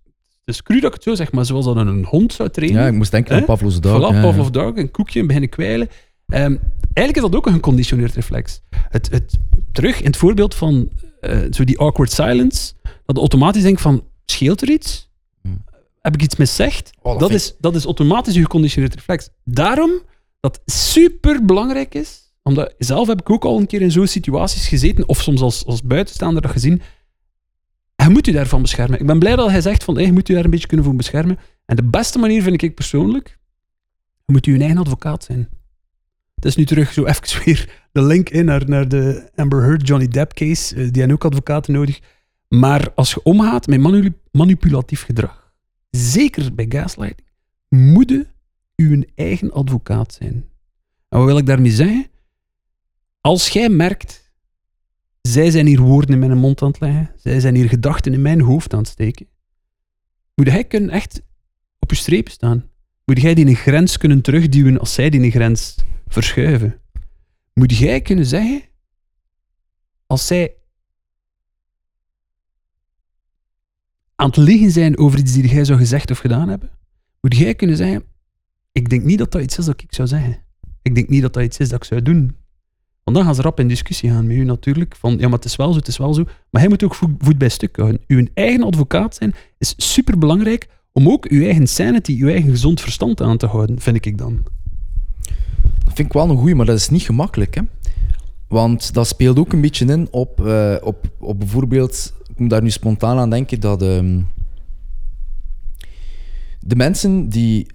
[0.44, 2.82] de screw dat ik het zo zeg, maar zoals dat een hond zou trainen.
[2.82, 3.46] Ja, ik moest denken aan?
[3.46, 3.98] Pavlov's dog.
[3.98, 4.22] Voilà, ja, ja.
[4.22, 5.88] Pavlov dog, een koekje en beginnen kwijlen.
[6.28, 6.56] Ehm,
[6.94, 8.62] eigenlijk is dat ook een geconditioneerd reflex.
[8.90, 9.38] Het, het,
[9.72, 14.04] terug in het voorbeeld van eh, zo die awkward silence, dat je automatisch denkt van,
[14.26, 15.12] scheelt er iets?
[15.42, 15.64] Hmm.
[16.02, 16.92] Heb ik iets miszegd?
[17.02, 19.30] Oh, dat is, dat is automatisch je geconditioneerd reflex.
[19.44, 19.92] Daarom
[20.40, 24.68] dat super belangrijk is, omdat zelf heb ik ook al een keer in zo'n situaties
[24.68, 26.82] gezeten, of soms als, als buitenstaander dat gezien,
[27.96, 29.00] hij moet u daarvan beschermen.
[29.00, 30.86] Ik ben blij dat hij zegt van, hey, je moet u daar een beetje kunnen
[30.86, 31.38] voor beschermen.
[31.66, 33.40] En de beste manier vind ik persoonlijk,
[34.26, 35.50] moet u een eigen advocaat zijn.
[36.36, 39.88] Het is nu terug zo even weer de link in naar, naar de Amber Heard
[39.88, 40.76] Johnny Depp case.
[40.76, 42.00] eh, die hebben ook advocaten nodig.
[42.48, 45.54] Maar als je omgaat met manipulatief gedrag,
[45.90, 47.28] zeker bij gaslighting,
[47.70, 48.28] moet je
[48.76, 50.46] uw eigen advocaat zijn.
[51.10, 52.08] En wat wil ik daarmee zeggen?
[53.28, 54.32] Als jij merkt,
[55.22, 58.22] zij zijn hier woorden in mijn mond aan het leggen, zij zijn hier gedachten in
[58.22, 59.28] mijn hoofd aan het steken,
[60.36, 61.22] moet jij kunnen echt
[61.80, 62.70] op je streep staan.
[63.06, 65.76] Moet jij die een grens kunnen terugduwen als zij die een grens
[66.08, 66.82] verschuiven?
[67.54, 68.62] Moet jij kunnen zeggen,
[70.06, 70.56] als zij
[74.16, 76.70] aan het liegen zijn over iets die jij zou gezegd of gedaan hebben,
[77.22, 78.04] moet jij kunnen zeggen,
[78.72, 80.46] ik denk niet dat dat iets is dat ik zou zeggen.
[80.82, 82.46] Ik denk niet dat dat iets is dat ik zou doen.
[83.08, 85.46] Want dan gaan ze rap in discussie gaan met u natuurlijk, van ja, maar het
[85.46, 86.24] is wel zo, het is wel zo.
[86.24, 88.02] Maar hij moet ook voet, bij stuk houden.
[88.08, 93.22] Uw eigen advocaat zijn is superbelangrijk om ook uw eigen sanity, uw eigen gezond verstand
[93.22, 94.44] aan te houden, vind ik dan.
[95.84, 97.56] Dat vind ik wel een goeie, maar dat is niet gemakkelijk.
[97.56, 97.62] Hè?
[98.48, 102.64] Want dat speelt ook een beetje in op, eh, op, op bijvoorbeeld, ik moet daar
[102.64, 104.22] nu spontaan aan denken, dat ehm,
[106.60, 107.68] de mensen die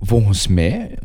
[0.00, 0.98] volgens mij,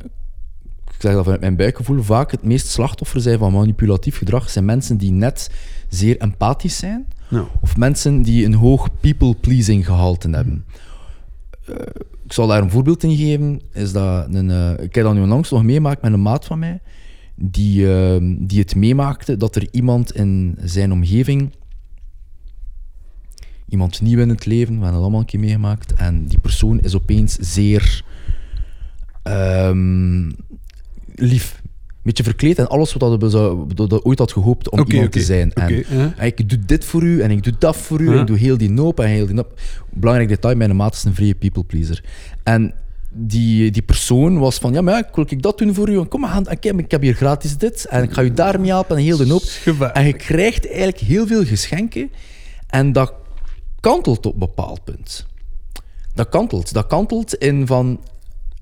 [1.03, 4.97] zeg dat vanuit mijn buikgevoel, vaak het meest slachtoffer zijn van manipulatief gedrag, zijn mensen
[4.97, 5.49] die net
[5.89, 7.07] zeer empathisch zijn,
[7.61, 10.65] of mensen die een hoog people-pleasing gehalte hebben.
[11.65, 11.75] Eh,
[12.25, 13.61] ik zal daar een voorbeeld in geven.
[13.71, 16.59] Is dat een, eh, ik heb dat nu onlangs nog meemaakt met een maat van
[16.59, 16.79] mij,
[17.35, 21.51] die, eh, die het meemaakte dat er iemand in zijn omgeving,
[23.67, 26.79] iemand nieuw in het leven, we hebben dat allemaal een keer meegemaakt, en die persoon
[26.79, 28.03] is opeens zeer
[29.23, 30.29] ehm,
[31.15, 31.61] lief.
[31.63, 33.29] Een beetje verkleed en alles wat we
[33.75, 35.53] dat we ooit had gehoopt om iemand te zijn.
[35.53, 36.13] En ja.
[36.17, 38.13] en ik doe dit voor u en ik doe dat voor u Ja.
[38.13, 39.59] en ik doe heel die noop en heel die nop.
[39.89, 42.03] Belangrijk detail, mijn maat is een vrije people pleaser.
[42.43, 42.73] En
[43.09, 45.97] die, die persoon was van, ja, maar ja, ik wil ik dat doen voor u?
[45.97, 48.69] En kom maar aan, heb, ik heb hier gratis dit en ik ga u daarmee
[48.69, 49.43] helpen en heel de noop.
[49.93, 52.11] En je krijgt eigenlijk heel veel geschenken
[52.67, 53.13] en dat
[53.79, 55.25] kantelt op een bepaald punt.
[56.13, 56.73] Dat kantelt.
[56.73, 57.99] Dat kantelt in van,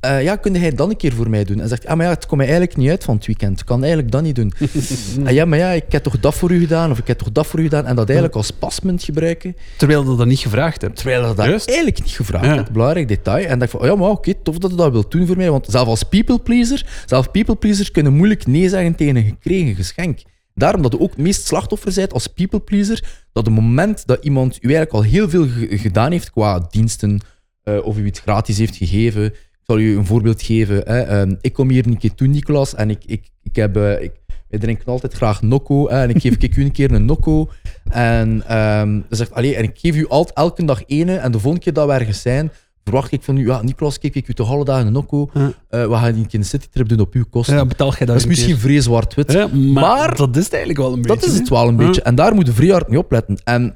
[0.02, 1.60] eh, ja, kun jij dan een keer voor mij doen?
[1.60, 3.60] En zegt, ah, maar ja, het komt mij eigenlijk niet uit van het weekend.
[3.60, 4.54] Ik kan eigenlijk dat niet doen.
[5.26, 7.32] ah, ja, maar ja, ik heb toch dat voor u gedaan, of ik heb toch
[7.32, 10.82] dat voor u gedaan, en dat eigenlijk als pasmunt gebruiken, Terwijl je dat niet gevraagd
[10.82, 10.96] hebt.
[10.96, 11.68] terwijl je dat Juist.
[11.68, 12.56] eigenlijk niet gevraagd Ja.
[12.56, 12.72] hebt.
[12.72, 13.46] Belangrijk detail.
[13.46, 15.52] En dacht van, oh ja, maar oké, tof dat je dat wilt doen voor mij,
[15.52, 19.76] want zelf als people pleaser, zelf people pleasers kunnen moeilijk nee zeggen tegen een gekregen
[19.76, 20.20] geschenk.
[20.56, 24.24] Daarom dat je ook het meest slachtoffer bent als people pleaser, dat het moment dat
[24.24, 27.20] iemand u eigenlijk al heel veel ge- gedaan heeft qua diensten,
[27.64, 29.34] eh, of u iets gratis heeft gegeven.
[29.62, 30.76] Ik zal u een voorbeeld geven.
[30.76, 31.00] Hè.
[31.02, 33.78] Ehm, ik kom hier een keer toe, Nicolas, en ik, ik, ik heb...
[33.78, 34.12] eh, ik,
[34.50, 37.50] wij drinken altijd graag Nocco, hè, en ik geef ik u een keer een Nocco.
[37.90, 38.44] En
[38.92, 41.74] dan zegt, allee, en ik geef u altijd elke dag ene, en de volgende keer
[41.74, 42.52] dat we ergens zijn,
[42.84, 45.30] verwacht ik van u, ja, Nicolas, kijk, ik u toch alle dagen een.
[45.34, 45.52] Ja.
[45.70, 47.56] Eh, we gaan een keer een citytrip doen op uw kosten.
[47.56, 49.32] Ja, betaal jij dat is misschien vrij zwart-wit.
[49.32, 51.18] Ja, maar, maar- dat is het eigenlijk wel een beetje.
[51.20, 52.02] Dat is het wel een beetje.
[52.02, 53.38] En daar moet je vrij hard mee opletten.
[53.44, 53.76] En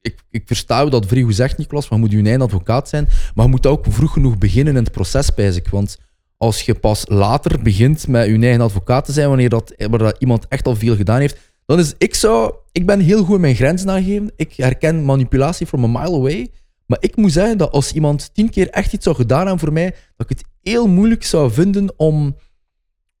[0.00, 3.08] ik, ik versta dat vrij goed zegt, Niklas, maar je moet je eigen advocaat zijn.
[3.34, 5.68] Maar je moet ook vroeg genoeg beginnen in het proces, spijs ik.
[5.68, 5.98] Want
[6.36, 10.48] als je pas later begint met je eigen advocaat te zijn, wanneer dat, dat iemand
[10.48, 12.58] echt al veel gedaan heeft, dan is ik zo...
[12.72, 14.32] Ik ben heel goed in mijn grenzen aangeven.
[14.36, 16.50] Ik herken manipulatie from a mile away.
[16.86, 19.72] Maar ik moet zeggen dat als iemand tien keer echt iets zou gedaan hebben voor
[19.72, 22.36] mij, dat ik het heel moeilijk zou vinden om...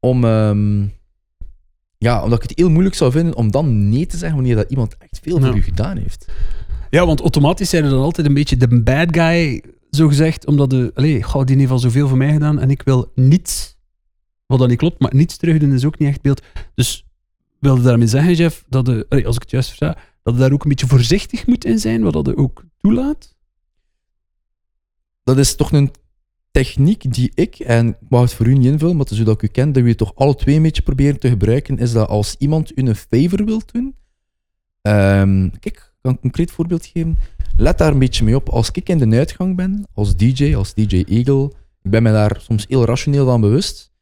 [0.00, 0.82] om ehm,
[1.98, 4.70] ja, omdat ik het heel moeilijk zou vinden om dan nee te zeggen wanneer dat
[4.70, 5.54] iemand echt veel voor Ja.
[5.54, 6.26] u gedaan heeft.
[6.90, 10.46] Ja, want automatisch zijn er dan altijd een beetje de bad guy, zo gezegd.
[10.46, 13.76] Omdat de, allee, goh, die heeft al zoveel voor mij gedaan en ik wil niets,
[14.46, 16.42] wat dan niet klopt, maar niets terugdoen is ook niet echt beeld.
[16.74, 17.06] Dus
[17.58, 20.62] wilde daarmee zeggen, Jeff, dat de, als ik het juist versta, dat je daar ook
[20.62, 23.34] een beetje voorzichtig moet in zijn, wat dat ook toelaat?
[25.24, 25.90] Dat is toch een
[26.50, 29.72] techniek die ik, en ik het voor u niet invullen, maar zodat ik u ken,
[29.72, 32.82] dat we toch alle twee een beetje proberen te gebruiken, is dat als iemand u
[32.82, 33.94] een favor wilt doen,
[34.82, 37.18] Ehm, kijk, kan een concreet voorbeeld geven.
[37.56, 38.48] Let daar een beetje mee op.
[38.48, 41.44] Als ik in de uitgang ben, als DJ, als DJ Eagle,
[41.82, 43.92] ik ben me daar soms heel rationeel van bewust,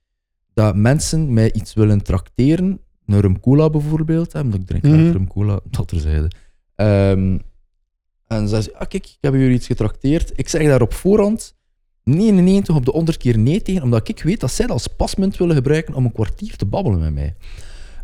[0.55, 4.97] dat mensen mij iets willen trakteren, een rum cola bijvoorbeeld, hè, omdat ik drink graag
[4.99, 5.11] Mhm.
[5.13, 6.31] rum cola, dat terzijde.
[6.75, 7.39] Ehm
[8.27, 10.33] en ze ah kijk, ik heb jullie iets getrakteerd.
[10.35, 11.57] Ik zeg daar op voorhand
[12.05, 15.55] 99 op de onderkeer nee tegen, omdat ik weet dat zij dat als pasmunt willen
[15.57, 17.37] gebruiken om een kwartier te babbelen met mij.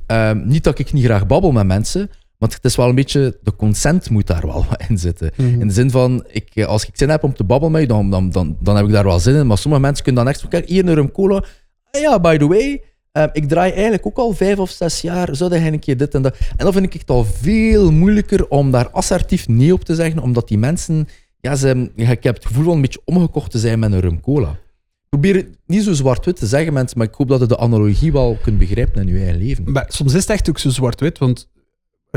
[0.07, 3.39] Ehm, niet dat ik niet graag babbel met mensen, want het is wel een beetje,
[3.43, 5.31] de consent moet daar wel wat in zitten.
[5.37, 5.61] Mhm.
[5.61, 7.87] In de zin van, ik, eh, als ik zin heb om te babbelen met je,
[7.87, 9.47] dan, dan, dan, dan heb ik daar wel zin in.
[9.47, 11.45] Maar sommige mensen kunnen dan echt zo, kijk, hier een rum cola.
[11.91, 15.37] Ah ja, by the way, eh, ik draai eigenlijk ook al vijf of zes jaar.
[15.37, 16.37] Zou jij een keer dit en dat?
[16.57, 20.23] En dan vind ik het al veel moeilijker om daar assertief nee op te zeggen,
[20.23, 21.09] omdat die mensen,
[21.41, 24.21] ja, ze, ik heb het gevoel van een beetje omgekocht te zijn met een rum
[24.21, 24.51] cola.
[24.51, 27.59] Ik probeer het niet zo zwart-wit te zeggen, mensen, maar ik hoop dat je de
[27.59, 29.73] analogie wel kunt begrijpen in je eigen leven.
[29.73, 31.49] Maar soms is het echt ook zo zwart-wit, want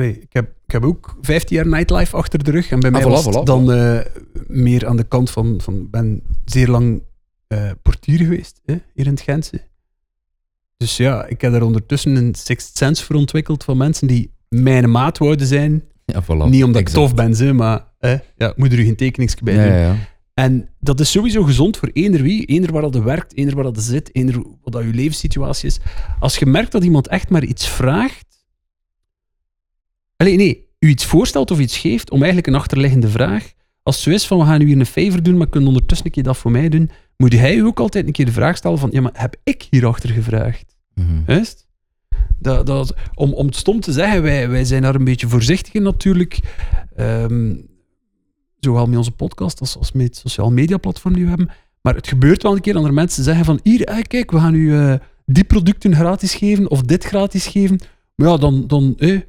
[0.03, 2.69] ik, heb, ik heb ook 15 jaar nightlife achter de rug.
[2.69, 3.99] En bij Ah, mij voilà, was het voilà, dan eh,
[4.47, 5.61] meer aan de kant van...
[5.61, 7.01] van ben zeer lang
[7.47, 9.61] eh, portier geweest, hè, hier in het Gentse.
[10.77, 14.91] Dus ja, ik heb daar ondertussen een sixth sense voor ontwikkeld van mensen die mijn
[14.91, 15.83] maat wouden zijn.
[16.05, 16.49] Ja, voilà.
[16.49, 19.53] Niet omdat ik tof ben, ze, maar hè, ja, moet er u geen tekeningsje bij
[19.53, 19.63] doen.
[19.65, 19.95] ja, ja.
[20.33, 23.81] En dat is sowieso gezond voor eender wie, eender waar dat werkt, eender waar dat
[23.81, 25.79] zit, eender wat dat je levenssituatie is.
[26.19, 28.26] Als je merkt dat iemand echt maar iets vraagt,
[30.17, 33.51] Allee, nee, u iets voorstelt of iets geeft om eigenlijk een achterliggende vraag.
[33.83, 36.05] Als het zo is van, we gaan nu hier een favor doen, maar kunnen ondertussen
[36.05, 38.57] een keer dat voor mij doen, moet hij u ook altijd een keer de vraag
[38.57, 40.75] stellen van, ja, maar heb ik hierachter gevraagd?
[41.27, 41.67] Juist?
[42.39, 45.73] Dat, dat, om, om het stom te zeggen, wij, wij zijn daar een beetje voorzichtig
[45.73, 46.39] in natuurlijk.
[46.95, 47.55] Ehm,
[48.59, 51.49] zowel met onze podcast als, als met het sociaal media platform die we hebben.
[51.81, 54.39] Maar het gebeurt wel een keer dat er mensen zeggen van hier, eh, kijk, we
[54.39, 54.93] gaan u eh,
[55.25, 57.79] die producten gratis geven of dit gratis geven.
[58.15, 59.19] Maar ja, dan, dan, eh,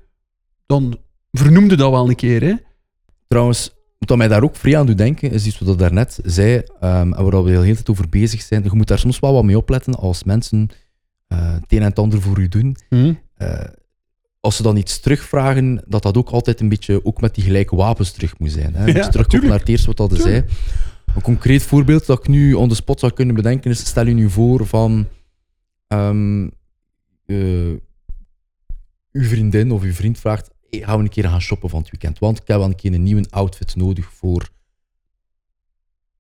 [0.69, 0.99] dan
[1.33, 2.43] vernoemde dat wel een keer.
[2.43, 2.55] Hè?
[3.29, 6.63] Trouwens, wat mij daar ook vrij aan doet denken, is iets wat ik daarnet zei,
[6.81, 8.63] ehm, en waar we de hele tijd over bezig zijn.
[8.63, 10.69] Je moet daar soms wel wat mee opletten als mensen
[11.27, 12.77] eh, het een en het ander voor u doen.
[13.35, 13.65] Eh,
[14.41, 17.77] als ze dan iets terugvragen, dat dat ook altijd een beetje ook met die gelijke
[17.77, 18.75] wapens terug moet zijn.
[18.75, 18.85] Hè?
[18.85, 20.45] Ja, dus terugkomt naar het eerste wat dat zei.
[21.15, 24.15] Een concreet voorbeeld dat ik nu on the spot zou kunnen bedenken is, stel je
[24.15, 25.07] nu voor van
[25.87, 26.49] ehm,
[27.27, 27.71] eh,
[29.13, 32.19] uw vriendin of uw vriend vraagt, gaan we een keer gaan shoppen van het weekend,
[32.19, 34.49] want ik heb wel een keer een nieuwe outfit nodig voor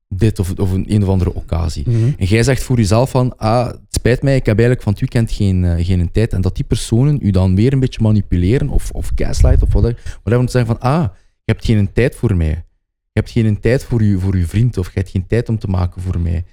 [0.08, 1.84] dit of, of een, een of andere occasie.
[2.16, 5.00] En jij zegt voor jezelf van, ah, het spijt mij, ik heb eigenlijk van het
[5.00, 6.32] weekend geen, eh, geen tijd.
[6.32, 10.02] En dat die personen u dan weer een beetje manipuleren of, of gaslight of whatever.
[10.04, 11.02] Whatever, om te zeggen van, ah,
[11.44, 12.66] je hebt geen tijd voor mij.
[13.12, 15.58] Je hebt geen tijd voor je, voor uw vriend of je hebt geen tijd om
[15.58, 16.44] te maken voor mij.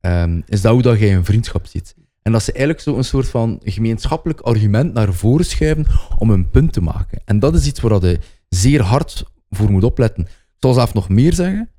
[0.00, 1.94] Ehm, is dat hoe dat jij een vriendschap ziet?
[2.26, 5.86] En dat ze eigenlijk een soort van gemeenschappelijk argument naar voren schuiven
[6.18, 7.20] om een punt te maken.
[7.24, 10.24] En dat is iets waar je zeer hard voor moet opletten.
[10.24, 11.70] Ik zal zelf nog meer zeggen.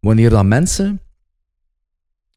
[0.00, 1.00] Wanneer dat mensen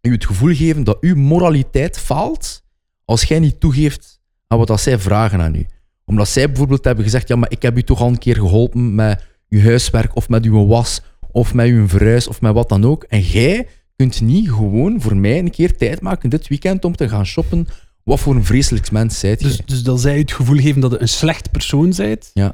[0.01, 2.63] u het gevoel geven dat uw moraliteit faalt
[3.05, 5.65] als jij niet toegeeft aan wat dat zij vragen aan u.
[6.05, 8.95] Omdat zij bijvoorbeeld hebben gezegd, ja, maar ik heb u toch al een keer geholpen
[8.95, 12.85] met uw huiswerk of met uw was of met uw verhuis of met wat dan
[12.85, 13.03] ook.
[13.03, 17.09] En jij kunt niet gewoon voor mij een keer tijd maken dit weekend om te
[17.09, 17.67] gaan shoppen.
[18.03, 19.49] Wat voor een vreselijk mens zijt jij?
[19.49, 22.53] Dus, dus dat zij het gevoel geven dat je een slecht persoon bent, Ja.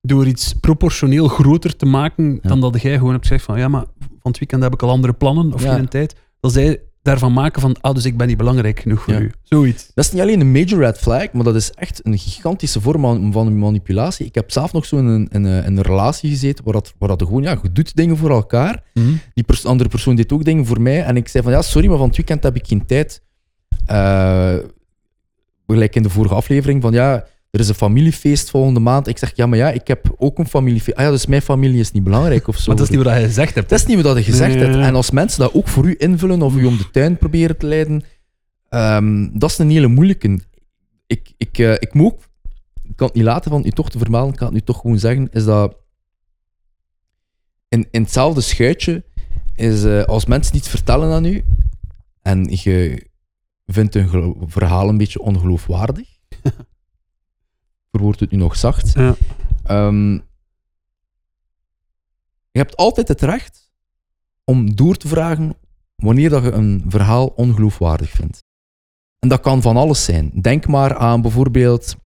[0.00, 2.48] door iets proportioneel groter te maken Ja.
[2.48, 4.90] dan dat jij gewoon hebt gezegd van, ja, maar van het weekend heb ik al
[4.90, 6.14] andere plannen of geen tijd.
[6.40, 9.20] Dat zij daarvan maken van, ah, dus ik ben niet belangrijk genoeg voor Ja.
[9.20, 9.32] u.
[9.42, 9.90] Zoiets.
[9.94, 13.32] Dat is niet alleen een major red flag, maar dat is echt een gigantische vorm
[13.32, 14.26] van, manipulatie.
[14.26, 16.94] Ik heb zelf nog zo in een, in een, in een relatie gezeten waar dat,
[16.98, 18.82] waar dat gewoon, ja, je doet dingen voor elkaar.
[19.34, 21.04] Die pers- andere persoon deed ook dingen voor mij.
[21.04, 23.22] En ik zei van, ja, sorry, maar van het weekend heb ik geen tijd.
[23.84, 24.54] Eh,
[25.66, 29.06] gelijk in de vorige aflevering, van ja, er is een familiefeest volgende maand.
[29.06, 30.96] Ik zeg, ja, maar ja, ik heb ook een familiefeest.
[30.96, 32.64] Ah ja, dus mijn familie is niet belangrijk of zo.
[32.66, 33.68] Maar dat is niet wat je gezegd hebt.
[33.68, 34.76] Dat is niet wat je gezegd Nee, hebt.
[34.76, 37.66] En als mensen dat ook voor u invullen of u om de tuin proberen te
[37.66, 38.02] leiden,
[38.68, 40.40] ehm, dat is een hele moeilijke.
[41.06, 42.20] Ik, ik, eh, ik moet ook,
[42.82, 44.80] ik kan het niet laten van u toch te vermelden, ik kan het nu toch
[44.80, 45.76] gewoon zeggen, is dat
[47.68, 49.04] in, in hetzelfde schuitje
[49.54, 51.44] is eh, als mensen iets vertellen aan u
[52.22, 53.06] en je
[53.66, 56.08] vindt gelo- verhaal een beetje ongeloofwaardig,
[57.94, 59.14] verwoord het nu nog zacht, Ja.
[59.64, 60.12] Ehm,
[62.50, 63.72] je hebt altijd het recht
[64.44, 65.54] om door te vragen
[65.96, 68.44] wanneer dat je een verhaal ongeloofwaardig vindt.
[69.18, 70.30] En dat kan van alles zijn.
[70.40, 71.96] Denk maar aan bijvoorbeeld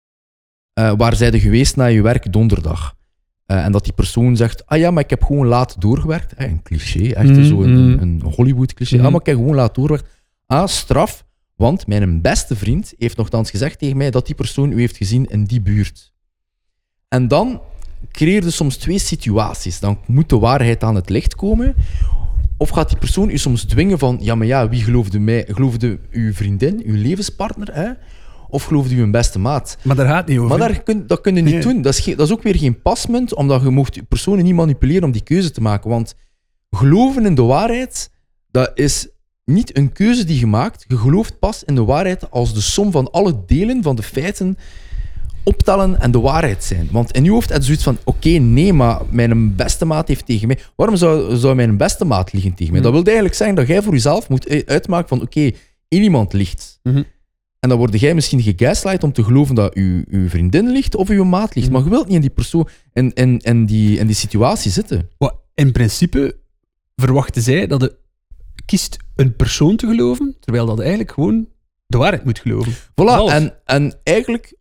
[0.73, 2.95] eh, waar zij geweest na je werk donderdag.
[3.47, 6.35] Eh, en dat die persoon zegt, ah ja, maar ik heb gewoon laat doorgewerkt.
[6.35, 7.99] Eh, een cliché, echt Mm, zo een, mm.
[7.99, 8.97] een Hollywood cliché.
[8.97, 9.05] Mm.
[9.05, 10.09] Ah, maar ik heb gewoon laat doorgewerkt.
[10.47, 11.27] Ah, straf,
[11.59, 15.27] want mijn beste vriend heeft nogthans gezegd tegen mij dat die persoon u heeft gezien
[15.27, 16.13] in die buurt.
[17.09, 17.61] En dan
[18.13, 19.81] creëer je soms twee situaties.
[19.81, 21.75] Dan moet de waarheid aan het licht komen.
[22.57, 25.45] Of gaat die persoon u soms dwingen van, ja, maar ja, wie geloofde mij?
[25.49, 27.91] Geloofde uw vriendin, uw levenspartner, hè?
[28.49, 29.79] Of geloofde u een beste maat?
[29.83, 30.59] Maar daar gaat het niet over.
[30.59, 31.63] Maar daar kun, dat kun je niet Nee.
[31.63, 31.83] doen.
[31.83, 35.05] Dat is, geen- dat is ook weer geen pasmunt, omdat je mocht personen niet manipuleren
[35.05, 35.91] om die keuze te maken.
[35.91, 36.15] Want
[36.71, 38.11] geloven in de waarheid,
[38.51, 39.09] dat is
[39.49, 40.85] niet een keuze die je maakt.
[40.89, 44.59] Je gelooft pas in de waarheid als de som van alle delen van de feiten
[45.43, 46.89] optellen en de waarheid zijn.
[46.91, 50.27] Want in je hoofd heb je zoiets van, oké, nee, maar mijn beste maat heeft
[50.27, 50.59] tegen mij...
[50.77, 52.81] Waarom zou, zou mijn beste maat liegen tegen mij?
[52.81, 52.93] Mhm.
[52.93, 55.51] Dat wil eigenlijk zeggen dat jij voor jezelf moet u- uitmaken van, oké,
[55.89, 56.81] iemand liegt.
[56.83, 57.03] Mhm.
[57.61, 61.09] En dan word jij misschien gegaslight om te geloven dat uw, uw vriendin ligt of
[61.09, 61.67] uw maat ligt.
[61.67, 61.77] Mhm.
[61.77, 65.09] Maar je wilt niet in die, persoon, in, in, in, die, in die situatie zitten.
[65.19, 66.37] Wat in principe
[66.97, 67.97] verwachten zij dat je
[68.69, 71.49] kiest een persoon te geloven, terwijl dat eigenlijk gewoon
[71.87, 72.73] de waarheid moet geloven.
[72.73, 73.31] Voilà, Zelf.
[73.31, 74.57] en, en eigenlijk,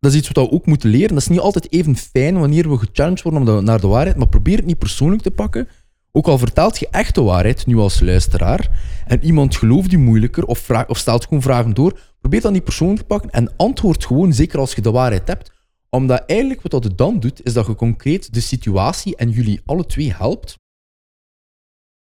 [0.00, 1.08] dat is iets wat we ook moeten leren.
[1.08, 4.16] Dat is niet altijd even fijn wanneer we gechallenged worden om de- naar de waarheid,
[4.16, 5.68] maar probeer het niet persoonlijk te pakken.
[6.12, 10.44] Ook al vertelt je echt de waarheid, nu als luisteraar, en iemand gelooft je moeilijker
[10.44, 14.04] of, vraag, of stelt gewoon vragen door, probeer dat niet persoonlijk te pakken en antwoord
[14.06, 15.52] gewoon, zeker als je de waarheid hebt.
[15.90, 19.86] Omdat eigenlijk wat dat dan doet, is dat je concreet de situatie en jullie alle
[19.86, 20.58] twee helpt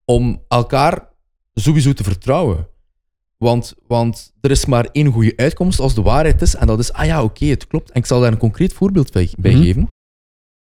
[0.07, 1.09] om elkaar
[1.55, 2.69] sowieso te vertrouwen.
[3.37, 6.55] Want, want er is maar één goede uitkomst als de waarheid is.
[6.55, 7.91] En dat is, ah ja, oké, het klopt.
[7.91, 9.63] En ik zal daar een concreet voorbeeld bij, bij Mhm.
[9.63, 9.89] geven.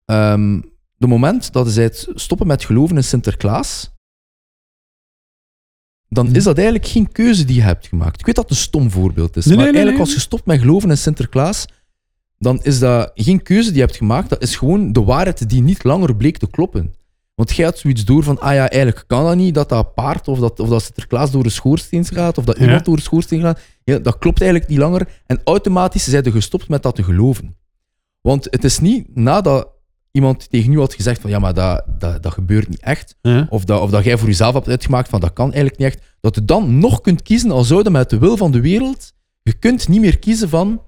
[0.04, 0.60] Ehm,
[0.96, 3.90] de moment dat zij het stoppen met geloven in Sinterklaas,
[6.08, 6.34] dan Mhm.
[6.36, 8.20] is dat eigenlijk geen keuze die je hebt gemaakt.
[8.20, 10.26] Ik weet dat het een stom voorbeeld is, Nee, maar nee, nee, eigenlijk als je
[10.28, 11.66] stopt met geloven in Sinterklaas,
[12.38, 15.62] dan is dat geen keuze die je hebt gemaakt, dat is gewoon de waarheid die
[15.62, 16.94] niet langer bleek te kloppen.
[17.40, 20.28] Want jij had zoiets door van, ah ja, eigenlijk kan dat niet, dat dat paard
[20.28, 22.64] of dat, of dat Sinterklaas door de schoorsteen gaat, of dat Ja.
[22.64, 23.60] iemand door de schoorsteen gaat.
[23.84, 25.08] Ja, dat klopt eigenlijk niet langer.
[25.26, 27.56] En automatisch zijn je gestopt met dat te geloven.
[28.20, 29.68] Want het is niet nadat
[30.10, 33.46] iemand tegen u had gezegd van, ja, maar dat, dat, dat gebeurt niet echt, Ja.
[33.50, 36.02] of dat, of dat jij voor jezelf hebt uitgemaakt van, dat kan eigenlijk niet echt,
[36.20, 39.52] dat je dan nog kunt kiezen, al zouden met de wil van de wereld, je
[39.52, 40.82] kunt niet meer kiezen van,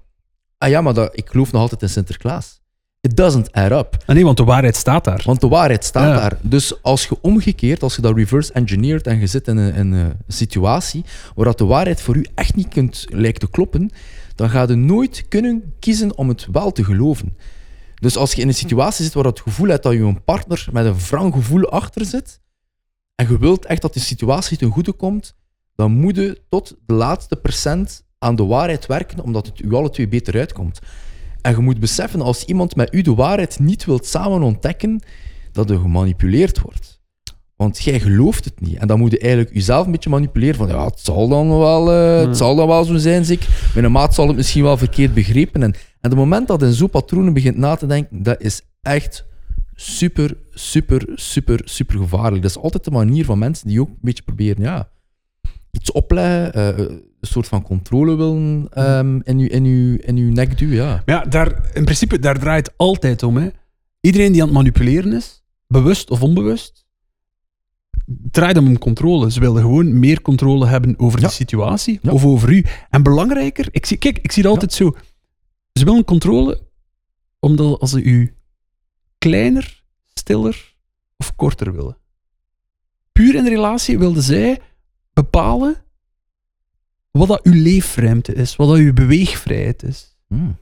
[0.57, 2.61] ah ja, maar dat, ik geloof nog altijd in Sinterklaas.
[3.07, 3.97] It doesn't add up.
[4.05, 5.21] Ah, nee, want de waarheid staat daar.
[5.25, 6.15] Want de waarheid staat Ja.
[6.19, 6.37] daar.
[6.41, 9.91] Dus als je omgekeerd, als je dat reverse engineert en je zit in een, in
[9.91, 13.89] een situatie waar dat de waarheid voor u echt niet kunt, lijkt te kloppen,
[14.35, 17.37] dan ga je nooit kunnen kiezen om het wel te geloven.
[17.95, 20.67] Dus als je in een situatie zit waar het gevoel hebt dat je een partner
[20.71, 22.39] met een wrang gevoel achter zit,
[23.15, 25.35] en je wilt echt dat die situatie ten goede komt,
[25.75, 29.89] dan moet je tot de laatste procent aan de waarheid werken, omdat het u alle
[29.89, 30.79] twee beter uitkomt.
[31.43, 35.01] En je moet beseffen, als iemand met u de waarheid niet wilt samen ontdekken,
[35.51, 37.01] dat er gemanipuleerd wordt.
[37.55, 38.75] Want jij gelooft het niet.
[38.77, 41.91] En dan moet je eigenlijk jezelf een beetje manipuleren van, ja, het zal dan wel,
[41.91, 42.33] eh, het Hmm.
[42.33, 43.71] zal dan wel zo zijn, zeker.
[43.75, 45.63] Mijn maat zal het misschien wel verkeerd begrepen.
[45.63, 48.61] En, en het moment dat je in zo'n patronen begint na te denken, dat is
[48.81, 49.25] echt
[49.75, 52.41] super, super, super, super gevaarlijk.
[52.41, 54.89] Dat is altijd de manier van mensen die ook een beetje proberen, ja,
[55.73, 60.31] iets opleggen, eh, een soort van controle willen ehm, in, uw, in, uw, in uw
[60.31, 61.01] nek duwen, ja.
[61.05, 63.37] Ja, daar, in principe, daar draait het altijd om.
[63.37, 63.49] Hè.
[64.01, 66.85] Iedereen die aan het manipuleren is, bewust of onbewust,
[68.31, 69.31] draait om controle.
[69.31, 71.27] Ze willen gewoon meer controle hebben over Ja.
[71.27, 72.11] de situatie Ja.
[72.11, 72.65] of over u.
[72.89, 74.95] En belangrijker, ik zie, kijk, ik zie het altijd zo.
[75.73, 76.61] Ze willen controle
[77.39, 78.35] omdat als ze u
[79.17, 79.83] kleiner,
[80.13, 80.75] stiller
[81.17, 81.97] of korter willen.
[83.11, 84.59] Puur in de relatie wilden zij
[85.13, 85.83] bepalen
[87.11, 90.17] wat dat uw leefruimte is, wat dat uw beweegvrijheid is.
[90.27, 90.57] Hmm.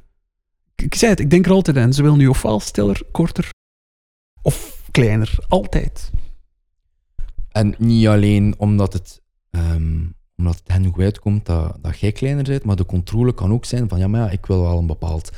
[0.75, 1.93] Ik, ik zei het, ik denk er altijd aan.
[1.93, 3.49] Ze willen nu ofwel stiller, korter
[4.41, 5.37] of kleiner.
[5.47, 6.11] Altijd.
[7.49, 9.99] En niet alleen omdat het, ehm,
[10.37, 13.65] omdat het hen goed uitkomt dat, dat jij kleiner bent, maar de controle kan ook
[13.65, 15.31] zijn van ja, maar ja, ik wil wel een bepaald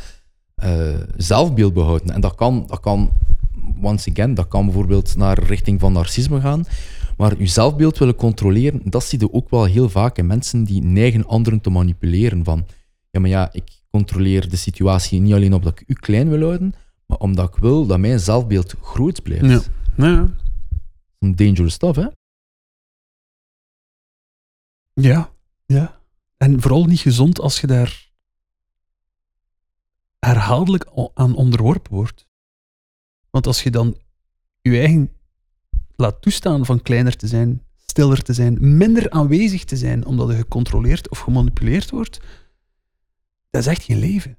[0.56, 2.14] eh, zelfbeeld behouden.
[2.14, 3.12] En dat kan, dat kan,
[3.82, 6.66] once again, dat kan bijvoorbeeld naar richting van narcisme gaan.
[7.18, 10.82] Maar je zelfbeeld willen controleren, dat zie je ook wel heel vaak in mensen die
[10.82, 12.44] neigen anderen te manipuleren.
[12.44, 12.66] Van
[13.10, 16.74] ja, maar ja, ik controleer de situatie niet alleen omdat ik u klein wil houden,
[17.06, 19.46] maar omdat ik wil dat mijn zelfbeeld groot blijft.
[19.46, 19.62] Ja.
[20.06, 20.30] Ja.
[21.20, 22.08] Dangerous stuff, hè?
[24.94, 25.32] Ja.
[25.66, 26.02] ja.
[26.38, 28.12] En vooral niet gezond als je daar
[30.20, 32.28] herhaaldelijk aan onderworpen wordt.
[33.30, 33.98] Want als je dan
[34.62, 35.12] je eigen
[35.96, 40.36] laat toestaan van kleiner te zijn, stiller te zijn, minder aanwezig te zijn omdat je
[40.36, 42.20] gecontroleerd of gemanipuleerd wordt,
[43.50, 44.38] dat is echt geen leven.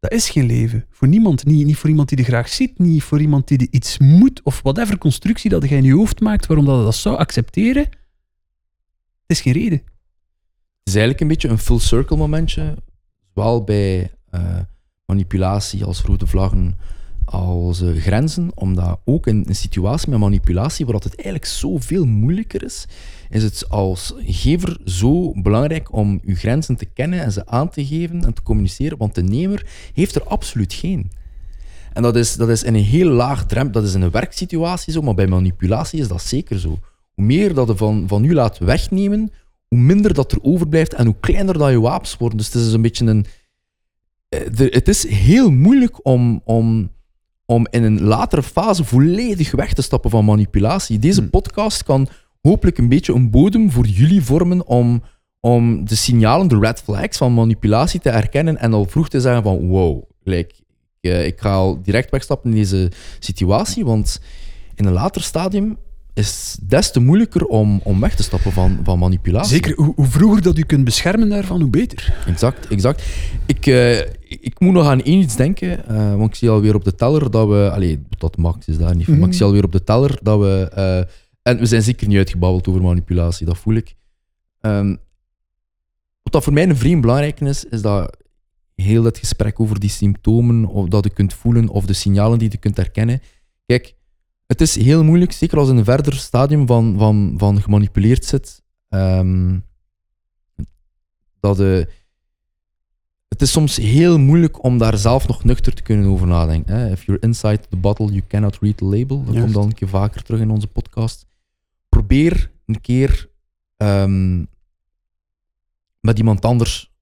[0.00, 0.84] Dat is geen leven.
[0.90, 1.44] Voor niemand.
[1.44, 4.42] Niet, niet voor iemand die je graag ziet, niet voor iemand die er iets moet,
[4.42, 7.82] of whatever constructie dat je in je hoofd maakt waarom dat dat zou accepteren.
[7.82, 7.90] Het
[9.26, 9.78] is geen reden.
[9.78, 12.76] Het is eigenlijk een beetje een full circle momentje.
[13.34, 14.58] Zowel bij eh,
[15.06, 16.78] manipulatie als rode vlaggen
[17.24, 22.86] als grenzen, omdat ook in een situatie met manipulatie, waar het eigenlijk zoveel moeilijker is,
[23.30, 27.86] is het als gever zo belangrijk om uw grenzen te kennen en ze aan te
[27.86, 31.10] geven en te communiceren, want de nemer heeft er absoluut geen.
[31.92, 34.92] En dat is, dat is in een heel laag drempel, dat is in een werksituatie
[34.92, 36.78] zo, maar bij manipulatie is dat zeker zo.
[37.14, 39.30] Hoe meer dat je van, van u laat wegnemen,
[39.68, 42.38] hoe minder dat er overblijft en hoe kleiner dat je wapens worden.
[42.38, 43.26] Dus het is een beetje een...
[44.28, 46.90] eh, Het is heel moeilijk om, om,
[47.46, 50.98] om in een latere fase volledig weg te stappen van manipulatie.
[50.98, 51.30] Deze Hmm.
[51.30, 52.08] podcast kan
[52.40, 55.02] hopelijk een beetje een bodem voor jullie vormen om,
[55.40, 59.42] om de signalen, de red flags van manipulatie te herkennen en al vroeg te zeggen
[59.42, 60.54] van wow, like,
[61.00, 64.20] ik, eh, ik ga al direct wegstappen in deze situatie, want
[64.74, 65.76] in een later stadium
[66.14, 69.54] is het des te moeilijker om, om weg te stappen van, van manipulatie.
[69.54, 72.14] Zeker, hoe, hoe vroeger dat u kunt beschermen daarvan, hoe beter.
[72.26, 73.02] Exact, exact.
[73.46, 73.98] Ik, eh,
[74.40, 77.30] ik moet nog aan één iets denken, eh, want ik zie alweer op de teller
[77.30, 77.70] dat we...
[77.72, 80.40] Allee, dat Max is daar niet van, maar ik zie alweer op de teller dat
[80.40, 80.70] we...
[80.74, 80.98] eh,
[81.42, 83.94] en we zijn zeker niet uitgebabbeld over manipulatie, dat voel ik.
[84.60, 84.88] Ehm,
[86.22, 88.16] wat dat voor mij een vreemd belangrijk is, is dat
[88.74, 92.50] heel het gesprek over die symptomen, of dat je kunt voelen, of de signalen die
[92.50, 93.20] je kunt herkennen.
[93.66, 93.94] Kijk,
[94.46, 98.62] het is heel moeilijk, zeker als in een verder stadium van, van, van gemanipuleerd zit,
[98.88, 99.58] ehm,
[101.40, 101.88] dat je
[103.34, 106.76] het is soms heel moeilijk om daar zelf nog nuchter te kunnen over nadenken.
[106.76, 106.90] Hè?
[106.90, 109.24] If you're inside the bottle, you cannot read the label.
[109.24, 111.26] Dat komt al een keer vaker terug in onze podcast.
[111.88, 113.30] Probeer een keer
[113.76, 114.44] ehm,
[116.00, 116.92] met iemand anders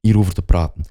[0.00, 0.84] hierover te praten.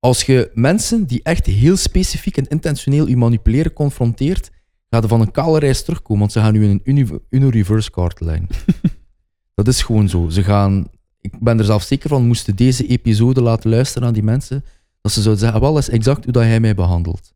[0.00, 4.50] Als je mensen die echt heel specifiek en intentioneel je manipuleren confronteert,
[4.90, 7.90] ga je van een kale reis terugkomen, want ze gaan u in een uni- Uno-reverse
[7.90, 8.48] card leggen.
[9.54, 10.28] dat is gewoon zo.
[10.28, 10.86] Ze gaan
[11.20, 14.64] ik ben er zelf zeker van, moesten deze episode laten luisteren aan die mensen,
[15.00, 17.32] dat ze zouden zeggen, wel, dat is exact hoe dat hij mij behandelt.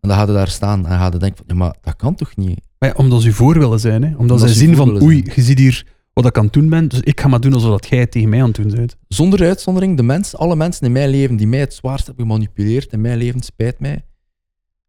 [0.00, 2.60] En dan hij daar staan en hij denken van, ja, maar dat kan toch niet?
[2.78, 4.02] Maar ja, omdat ze u voor willen zijn.
[4.02, 4.08] Hè?
[4.08, 5.32] Omdat, Omdat zij ze zien van, oei, zijn.
[5.36, 7.86] je ziet hier wat ik aan het doen ben, dus ik ga maar doen alsof
[7.86, 8.96] jij het tegen mij aan het doen bent.
[9.08, 12.92] Zonder uitzondering, de mensen, alle mensen in mijn leven die mij het zwaarst hebben gemanipuleerd
[12.92, 14.04] in mijn leven, spijt mij,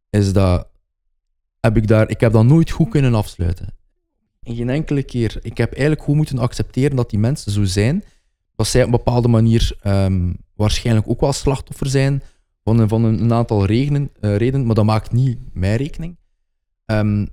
[0.09, 0.67] is dat,
[1.59, 3.67] heb ik, daar, ik heb dat nooit goed kunnen afsluiten.
[4.43, 5.39] En geen enkele keer.
[5.41, 8.03] Ik heb eigenlijk goed moeten accepteren dat die mensen zo zijn,
[8.55, 12.23] dat zij op een bepaalde manier ehm, waarschijnlijk ook wel slachtoffer zijn
[12.63, 16.17] van een, van een, aantal redenen, eh, redenen, maar dat maakt niet mijn rekening.
[16.85, 17.25] Ehm,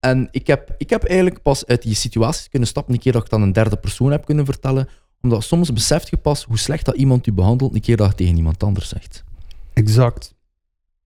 [0.00, 3.24] en ik heb, ik heb eigenlijk pas uit die situaties kunnen stappen, een keer dat
[3.24, 4.88] ik dan een derde persoon heb kunnen vertellen,
[5.22, 8.14] omdat soms beseft je pas hoe slecht dat iemand u behandelt, een keer dat je
[8.14, 9.24] tegen iemand anders zegt.
[9.72, 10.34] Exact.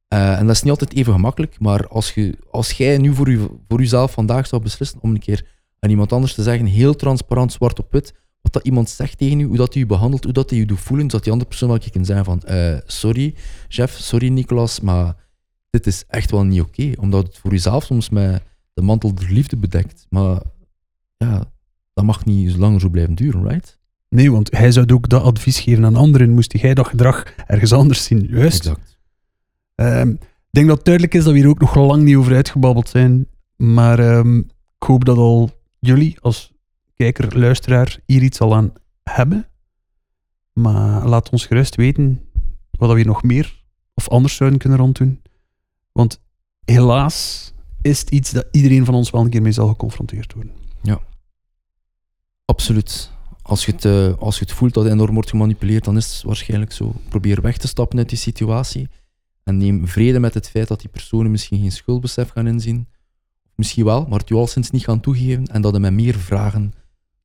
[0.09, 3.29] Eh, en dat is niet altijd even gemakkelijk, maar als, je, als jij nu voor,
[3.29, 5.47] u, voor uzelf vandaag zou beslissen om een keer
[5.79, 9.41] aan iemand anders te zeggen, heel transparant, zwart op wit, wat dat iemand zegt tegen
[9.41, 11.51] u, hoe dat hij u behandelt, hoe dat hij u doet voelen, zodat die andere
[11.51, 13.35] persoon wel kan zeggen van, eh, sorry,
[13.69, 15.17] chef, sorry Nicolas, maar
[15.71, 18.43] dit is echt wel niet oké, omdat het voor uzelf soms met
[18.73, 20.07] de mantel der liefde bedekt.
[20.09, 20.43] Maar
[21.17, 21.53] ja,
[21.95, 23.79] dat mag niet zo langer zo blijven duren, right?
[24.09, 26.31] Nee, want hij zou ook dat advies geven aan anderen.
[26.31, 28.27] Moest jij dat gedrag ergens anders zien?
[28.31, 28.59] Juist.
[28.59, 28.94] Exact.
[29.75, 32.35] Ehm, ik denk dat het duidelijk is dat we hier ook nog lang niet over
[32.35, 33.29] uitgebabbeld zijn.
[33.57, 36.53] Maar ehm, ik hoop dat al jullie als
[36.95, 38.73] kijker, luisteraar hier iets al aan
[39.03, 39.47] hebben.
[40.53, 42.29] Maar laat ons gerust weten
[42.71, 43.63] wat we hier nog meer
[43.95, 45.23] of anders zouden kunnen ronddoen.
[45.93, 46.21] Want
[46.65, 47.53] helaas
[47.83, 50.53] is het iets dat iedereen van ons wel een keer mee zal geconfronteerd worden.
[52.45, 53.11] Absoluut.
[53.43, 56.13] Als je, het, eh, als je het voelt dat je enorm wordt gemanipuleerd, dan is
[56.13, 56.95] het waarschijnlijk zo.
[57.09, 58.89] Probeer weg te stappen uit die situatie.
[59.45, 62.89] En neem vrede met het feit dat die personen misschien geen schuldbesef gaan inzien.
[63.55, 65.47] Misschien wel, maar het u al sinds niet gaan toegeven.
[65.47, 66.73] En dat je met meer vragen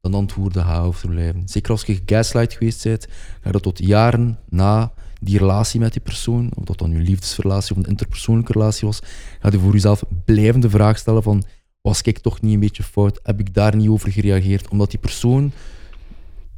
[0.01, 1.47] dan antwoorden gaat overblijven.
[1.47, 3.07] Zeker als je gegaslight geweest bent,
[3.41, 7.75] ga je tot jaren na die relatie met die persoon, of dat dan je liefdesrelatie
[7.75, 8.99] of een interpersoonlijke relatie was,
[9.39, 11.43] ga je voor jezelf blijvend de vraag stellen van
[11.81, 13.19] was ik toch niet een beetje fout?
[13.23, 14.67] Heb ik daar niet over gereageerd?
[14.67, 15.51] Omdat die persoon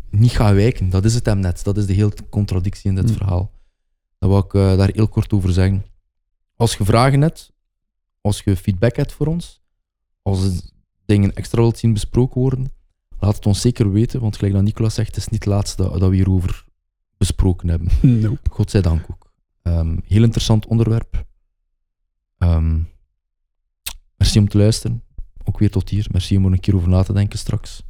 [0.09, 0.89] niet gaat wijken.
[0.89, 1.63] Dat is het hem net.
[1.63, 3.17] Dat is de hele contradictie in dit Hmm.
[3.17, 3.51] verhaal.
[4.21, 5.85] Dat wil ik eh, daar heel kort over zeggen.
[6.55, 7.51] Als je vragen hebt,
[8.21, 9.61] als je feedback hebt voor ons,
[10.21, 10.71] als
[11.05, 12.73] dingen extra wilt zien besproken worden,
[13.19, 14.21] laat het ons zeker weten.
[14.21, 16.65] Want gelijk dat Nicolas zegt, het is niet het laatste dat, dat we hierover
[17.17, 17.91] besproken hebben.
[18.21, 18.49] Nope.
[18.49, 19.31] Godzijdank ook.
[19.61, 21.25] Ehm, heel interessant onderwerp.
[22.37, 22.79] Ehm,
[24.17, 25.03] merci om te luisteren.
[25.43, 26.07] Ook weer tot hier.
[26.11, 27.83] Merci om er een keer over na te denken straks.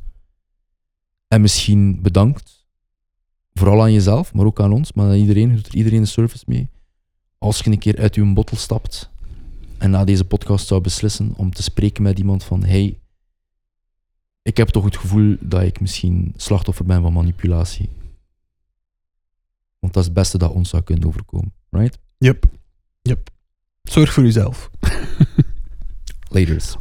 [1.27, 2.60] En misschien bedankt.
[3.53, 4.93] Vooral aan jezelf, maar ook aan ons.
[4.93, 5.55] Maar aan iedereen.
[5.55, 6.69] Doet er iedereen een service mee.
[7.37, 9.09] Als je een keer uit je bottel stapt
[9.77, 12.99] en na deze podcast zou beslissen om te spreken met iemand van hey,
[14.41, 17.89] ik heb toch het gevoel dat ik misschien slachtoffer ben van manipulatie.
[19.79, 21.53] Want dat is het beste dat ons zou kunnen overkomen.
[21.69, 21.97] Right?
[23.01, 23.29] Yep.
[23.83, 24.69] Zorg voor uzelf.
[26.29, 26.75] Laters.